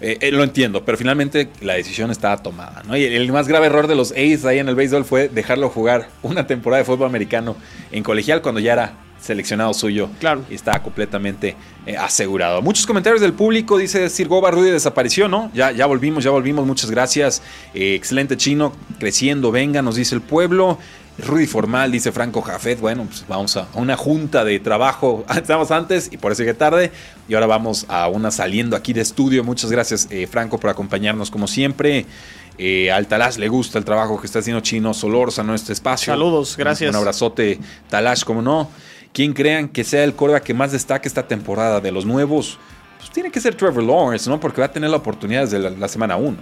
[0.00, 2.96] Eh, eh, lo entiendo, pero finalmente la decisión estaba tomada, ¿no?
[2.96, 6.08] Y el más grave error de los A's ahí en el béisbol fue dejarlo jugar
[6.22, 7.56] una temporada de fútbol americano
[7.92, 10.44] en colegial cuando ya era seleccionado suyo claro.
[10.50, 12.60] y estaba completamente eh, asegurado.
[12.62, 15.50] Muchos comentarios del público, dice Sir Goba Rudy desapareció, ¿no?
[15.54, 17.42] Ya, ya volvimos, ya volvimos, muchas gracias.
[17.74, 20.78] excelente chino, creciendo, venga, nos dice el pueblo.
[21.18, 22.78] Rudy Formal, dice Franco Jafet.
[22.78, 25.24] Bueno, pues vamos a una junta de trabajo.
[25.34, 26.92] Estamos antes y por eso llegué tarde.
[27.28, 29.42] Y ahora vamos a una saliendo aquí de estudio.
[29.42, 32.06] Muchas gracias, eh, Franco, por acompañarnos como siempre.
[32.58, 36.12] Eh, al Talash le gusta el trabajo que está haciendo Chino Solórzano en este espacio.
[36.12, 36.90] Saludos, gracias.
[36.90, 37.58] Un, abrazote,
[37.88, 38.70] Talash, como no.
[39.12, 42.58] Quien crean que sea el coreback que más destaque esta temporada de los nuevos,
[42.98, 44.38] pues tiene que ser Trevor Lawrence, ¿no?
[44.38, 46.36] Porque va a tener la oportunidad desde la, la semana 1.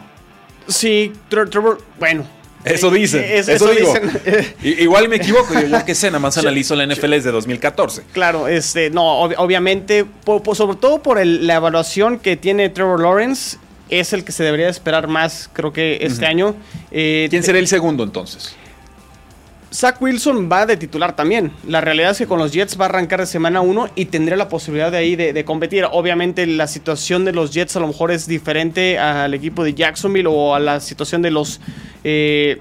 [0.67, 2.25] Sí, Trevor, bueno,
[2.65, 3.25] eso dicen.
[3.25, 3.95] eso, digo.
[4.63, 5.55] Igual me equivoco.
[5.55, 8.03] Yo, yo qué sé, nada más analizo la NFL desde 2014.
[8.13, 10.07] Claro, este, no, obviamente,
[10.55, 13.59] sobre todo por la evaluación que tiene Trevor Lawrence,
[13.91, 16.55] es el que se debería esperar más, creo que este año.
[16.91, 18.57] Eh, ¿Quién será el segundo entonces?
[19.75, 21.51] Zach Wilson va de titular también.
[21.67, 24.37] La realidad es que con los Jets va a arrancar de semana 1 y tendrá
[24.37, 25.85] la posibilidad de ahí de, competir.
[25.91, 30.29] Obviamente la situación de los Jets a lo mejor es diferente al equipo de Jacksonville
[30.31, 31.61] o a la situación de los
[32.05, 32.61] eh,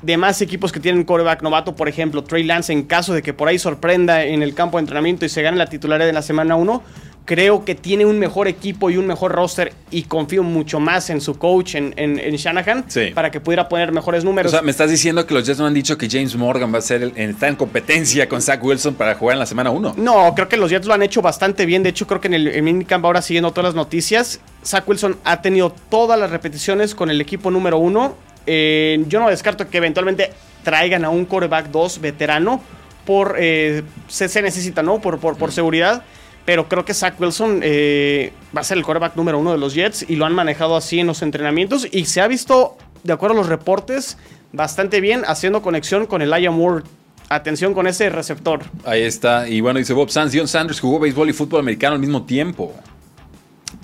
[0.00, 1.76] demás equipos que tienen coreback novato.
[1.76, 4.82] Por ejemplo, Trey Lance en caso de que por ahí sorprenda en el campo de
[4.82, 6.82] entrenamiento y se gane la titularidad de la semana 1
[7.24, 11.20] creo que tiene un mejor equipo y un mejor roster y confío mucho más en
[11.20, 14.52] su coach, en, en, Shanahan, para que pudiera poner mejores números.
[14.52, 16.78] O sea, me estás diciendo que los Jets no han dicho que James Morgan va
[16.78, 19.94] a ser está en competencia con Zach Wilson para jugar en la semana 1.
[19.96, 21.82] No, creo que los Jets lo han hecho bastante bien.
[21.82, 25.40] De hecho, creo que en el minicamp ahora siguiendo todas las noticias, Zach Wilson ha
[25.40, 28.16] tenido todas las repeticiones con el equipo número 1.
[28.46, 30.30] Eh, yo no descarto que eventualmente
[30.62, 32.60] traigan a un quarterback 2 veterano
[33.06, 35.00] por eh, se, necesita, ¿no?
[35.00, 36.02] Por, por, por seguridad
[36.44, 39.74] pero creo que Zach Wilson eh, va a ser el quarterback número uno de los
[39.74, 43.34] Jets y lo han manejado así en los entrenamientos y se ha visto, de acuerdo
[43.34, 44.18] a los reportes,
[44.52, 46.84] bastante bien haciendo conexión con el Aya Moore.
[47.30, 48.60] Atención con ese receptor.
[48.84, 49.48] Ahí está.
[49.48, 52.74] Y bueno, dice Bob Sands, Dion Sanders jugó béisbol y fútbol americano al mismo tiempo.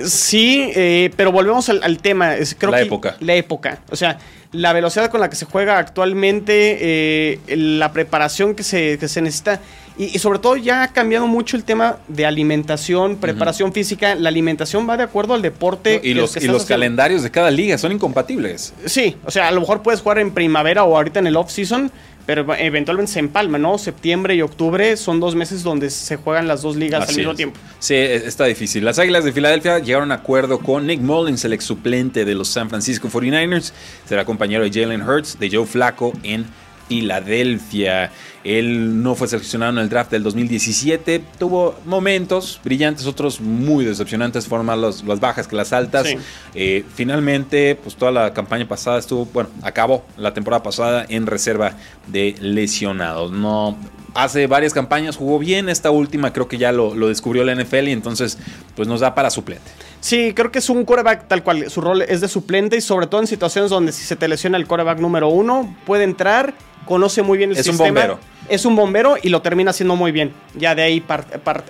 [0.05, 2.35] Sí, eh, pero volvemos al, tema.
[2.59, 3.17] creo la época.
[3.21, 3.81] La época.
[3.91, 4.19] O sea,
[4.53, 9.23] la velocidad con la que se juega actualmente, eh, la preparación que se, que se
[9.23, 9.61] necesita.
[9.97, 14.15] Y, sobre todo ya ha cambiado mucho el tema de alimentación, preparación física.
[14.15, 16.01] La alimentación va de acuerdo al deporte.
[16.03, 18.73] y los, y los calendarios de cada liga son incompatibles.
[18.87, 21.93] Sí, o sea, a lo mejor puedes jugar en primavera o ahorita en el off-season,
[22.27, 23.77] pero eventualmente se empalma, ¿no?
[23.77, 27.59] Septiembre y octubre son dos meses donde se juegan las dos ligas al mismo tiempo.
[27.81, 28.85] Sí, e, está difícil.
[28.85, 32.47] Las Águilas de Filadelfia llegaron a acuerdo con Nick Mullins, el ex suplente de los
[32.47, 33.73] San Francisco 49ers.
[34.07, 36.47] Será compañero de Jalen Hurts, de Joe Flacco en
[36.89, 38.11] Filadelfia.
[38.43, 41.23] Él no fue seleccionado en el draft del 2017.
[41.39, 44.47] Tuvo momentos brillantes, otros muy decepcionantes.
[44.47, 46.09] Fueron más las bajas que las altas.
[46.55, 51.75] Eh, finalmente, pues toda la campaña pasada estuvo, bueno, acabó la temporada pasada en reserva
[52.07, 53.31] de lesionados.
[53.31, 53.77] No,
[54.15, 55.69] hace varias campañas jugó bien.
[55.69, 58.39] Esta última creo que ya lo, lo descubrió la NFL y entonces,
[58.75, 59.71] pues nos da para suplente.
[60.01, 61.71] Sí, creo que es un coreback tal cual.
[61.71, 64.57] Su rol es de suplente y sobre todo en situaciones donde si se te lesiona
[64.57, 66.55] el coreback número uno, puede entrar,
[66.91, 67.75] conoce muy bien el sistema.
[67.75, 68.19] Es un bombero.
[68.49, 70.33] Es un bombero y lo termina haciendo muy bien.
[70.57, 71.05] Ya de ahí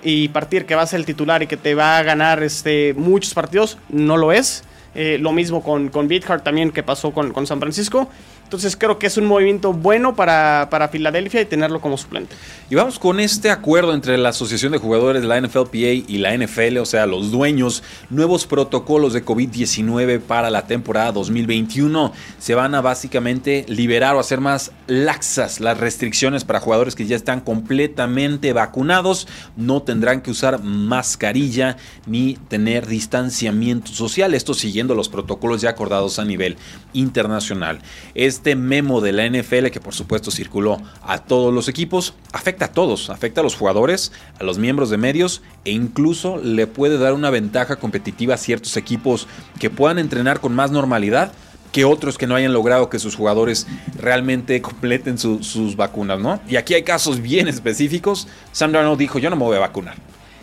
[0.02, 2.94] y partir que va a ser el titular y que te va a ganar este,
[2.94, 4.64] muchos partidos, no lo es.
[4.94, 6.08] Eh, lo mismo con, con
[6.42, 8.08] también que pasó con, con San Francisco.
[8.51, 12.34] Entonces creo que es un movimiento bueno para, para, Filadelfia y tenerlo como suplente.
[12.68, 15.76] Y vamos con este acuerdo entre la Asociación de Jugadores de la NFLPA
[16.09, 22.12] y la NFL, o sea, los dueños, nuevos protocolos de COVID-19 para la temporada 2021.
[22.40, 27.14] Se van a básicamente liberar o hacer más laxas las restricciones para jugadores que ya
[27.14, 29.28] están completamente vacunados.
[29.57, 34.34] No tendrán que usar mascarilla ni tener distanciamiento social.
[34.34, 36.57] Esto siguiendo los protocolos ya acordados a nivel
[36.92, 37.78] internacional.
[38.16, 42.64] Es este memo de la NFL, que por supuesto circuló a todos los equipos, afecta
[42.64, 46.97] a todos, afecta a los jugadores, a los miembros de medios e incluso le puede
[46.97, 49.28] dar una ventaja competitiva a ciertos equipos
[49.59, 51.32] que puedan entrenar con más normalidad
[51.70, 53.66] que otros que no hayan logrado que sus jugadores
[53.99, 56.41] realmente completen sus vacunas, ¿no?
[56.49, 58.26] Y aquí hay casos bien específicos.
[58.53, 59.97] Sam Darnold dijo, yo no me voy a vacunar.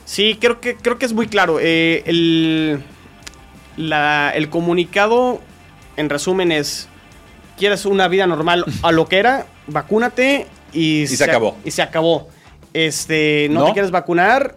[0.06, 1.58] Sí, creo que, creo que es muy claro.
[1.60, 2.84] Eh, el,
[3.76, 5.42] el comunicado,
[5.96, 6.90] en resumen, es
[7.58, 11.58] quieres una vida normal a lo que era, vacúnate y, se, acabó.
[11.66, 12.30] Y se acabó.
[12.74, 14.56] Este, no, te quieres vacunar.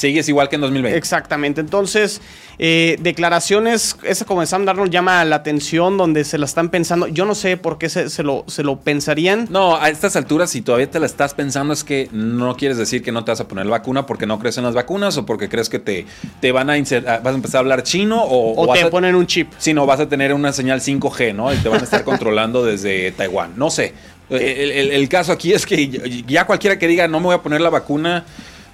[0.00, 0.96] Sigues igual que en 2020.
[0.96, 1.60] Exactamente.
[1.60, 2.22] Entonces,
[2.58, 7.06] eh, declaraciones, esa como de Sam Darnold llama la atención, donde se la están pensando.
[7.06, 9.46] Yo no sé por qué se, lo, se lo pensarían.
[9.50, 13.02] No, a estas alturas, si todavía te la estás pensando, es que no quieres decir
[13.02, 15.26] que no te vas a poner la vacuna porque no crees en las vacunas o
[15.26, 16.06] porque crees que te,
[16.40, 19.26] te van a insertar, vas a empezar a hablar chino o, o, te ponen un
[19.26, 19.52] chip.
[19.58, 21.52] Sí, no, vas a tener una señal 5G, ¿no?
[21.52, 23.52] Y te van a estar controlando desde Taiwán.
[23.54, 23.92] No sé.
[24.30, 27.68] el, caso aquí es que ya cualquiera que diga no me voy a poner la
[27.68, 28.24] vacuna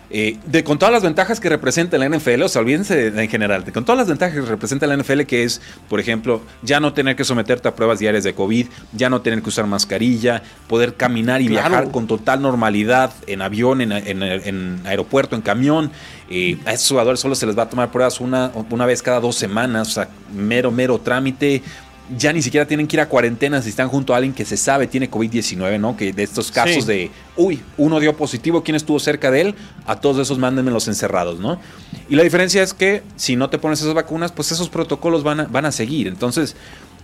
[0.09, 3.65] eh, de, con todas las ventajas que representa la NFL, o sea, olvídense en general,
[3.65, 6.93] de, con todas las ventajas que representa la NFL, que es, por ejemplo, ya no
[6.93, 10.95] tener que someterte a pruebas diarias de COVID, ya no tener que usar mascarilla, poder
[10.95, 15.91] caminar y viajar con total normalidad en avión, en, aeropuerto, en camión.
[16.29, 19.21] Eh, a esos jugadores solo se les va a tomar pruebas una, una vez cada
[19.21, 21.63] dos semanas, o sea, mero, mero trámite
[22.17, 24.57] ya ni siquiera tienen que ir a cuarentena si están junto a alguien que se
[24.57, 25.97] sabe tiene COVID-19, ¿no?
[25.97, 29.55] Que de estos casos de, uy, uno dio positivo, ¿quién estuvo cerca de él?
[29.87, 31.61] A todos esos mándenmelos encerrados, ¿no?
[32.09, 35.41] Y la diferencia es que si no te pones esas vacunas, pues esos protocolos van
[35.41, 36.07] a, van a seguir.
[36.07, 36.55] Entonces,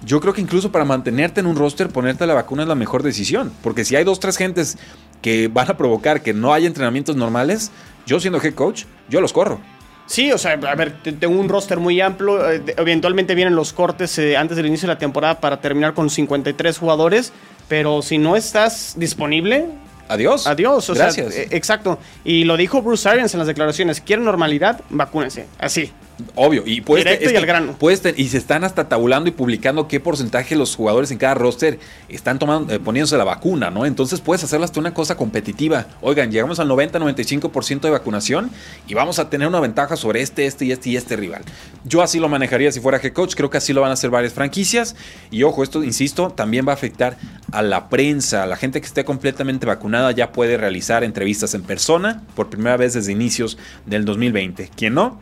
[0.05, 3.03] yo creo que incluso para mantenerte en un roster, ponerte la vacuna es la mejor
[3.03, 3.53] decisión.
[3.62, 4.78] Porque si hay dos, tres gentes
[5.20, 7.70] que van a provocar que no haya entrenamientos normales,
[8.07, 9.61] yo siendo head coach, yo los corro.
[10.07, 12.50] Sí, o sea, a ver, tengo un roster muy amplio.
[12.50, 16.11] Eh, eventualmente vienen los cortes eh, antes del inicio de la temporada para terminar con
[16.11, 17.32] 53 jugadores.
[17.68, 19.66] Pero si no estás disponible.
[20.09, 20.46] Adiós.
[20.46, 20.90] Adiós.
[20.90, 21.34] Gracias.
[21.34, 21.98] Eh, exacto.
[22.24, 24.00] Y lo dijo Bruce Arians en las declaraciones.
[24.00, 24.80] ¿Quieren normalidad?
[24.90, 25.46] Vacúnense.
[25.59, 25.92] Así.
[26.34, 27.76] Obvio, y puedes, Directo y al grano.
[28.16, 32.38] y se están hasta tabulando y publicando qué porcentaje los jugadores en cada roster están
[32.38, 33.86] tomando, eh, poniéndose la vacuna, ¿no?
[33.86, 35.86] Entonces puedes hacerlo hasta una cosa competitiva.
[36.00, 38.50] Oigan, llegamos al 90-95% de vacunación
[38.86, 41.42] y vamos a tener una ventaja sobre este, este y este y este rival.
[41.84, 44.10] Yo así lo manejaría si fuera head coach, creo que así lo van a hacer
[44.10, 44.94] varias franquicias.
[45.30, 47.16] Y ojo, esto, insisto, también va a afectar
[47.50, 51.62] a la prensa, a la gente que esté completamente vacunada ya puede realizar entrevistas en
[51.62, 54.70] persona por primera vez desde inicios del 2020.
[54.76, 55.18] ¿Quién no?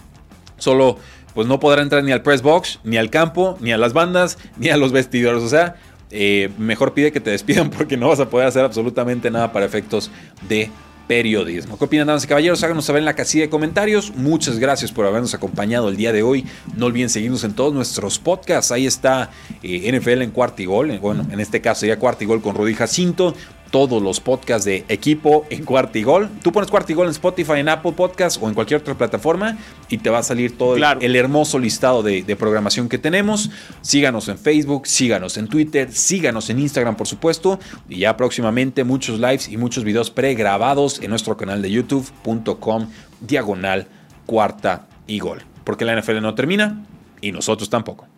[0.61, 0.99] Solo
[1.35, 4.39] pues no podrá entrar ni al press box, ni al campo, ni a las bandas,
[4.57, 5.43] ni a los vestidores.
[5.43, 5.77] O sea,
[6.11, 9.67] eh, mejor pide que te despidan porque no vas a poder hacer absolutamente nada para
[9.67, 10.11] efectos
[10.49, 10.71] de
[11.09, 11.77] periodismo.
[11.77, 12.63] ¿Qué opinan, damas y caballeros?
[12.63, 14.15] Háganos saber en la casilla de comentarios.
[14.15, 16.47] Muchas gracias por habernos acompañado el día de hoy.
[16.77, 18.71] No olviden seguirnos en todos nuestros podcasts.
[18.71, 19.31] Ahí está
[19.61, 20.97] eh, NFL en cuarto y gol.
[21.01, 23.35] Bueno, en este caso sería cuarto y gol con Rudy Jacinto
[23.71, 26.29] todos los podcasts de equipo en Cuartigol.
[26.43, 29.59] Tú pones Cuartigol en Spotify, en Apple Podcasts o en cualquier otra plataforma
[29.89, 33.51] y te va a salir todo el, hermoso listado de, de, programación que tenemos.
[33.81, 37.59] Síganos en Facebook, síganos en Twitter, síganos en Instagram, por supuesto.
[37.89, 42.89] Y ya próximamente muchos lives y muchos videos pregrabados en nuestro canal de youtube.com
[43.21, 43.87] diagonal
[44.27, 45.43] cuarta y gol.
[45.65, 46.85] Porque la NFL no termina
[47.21, 48.10] y nosotros tampoco.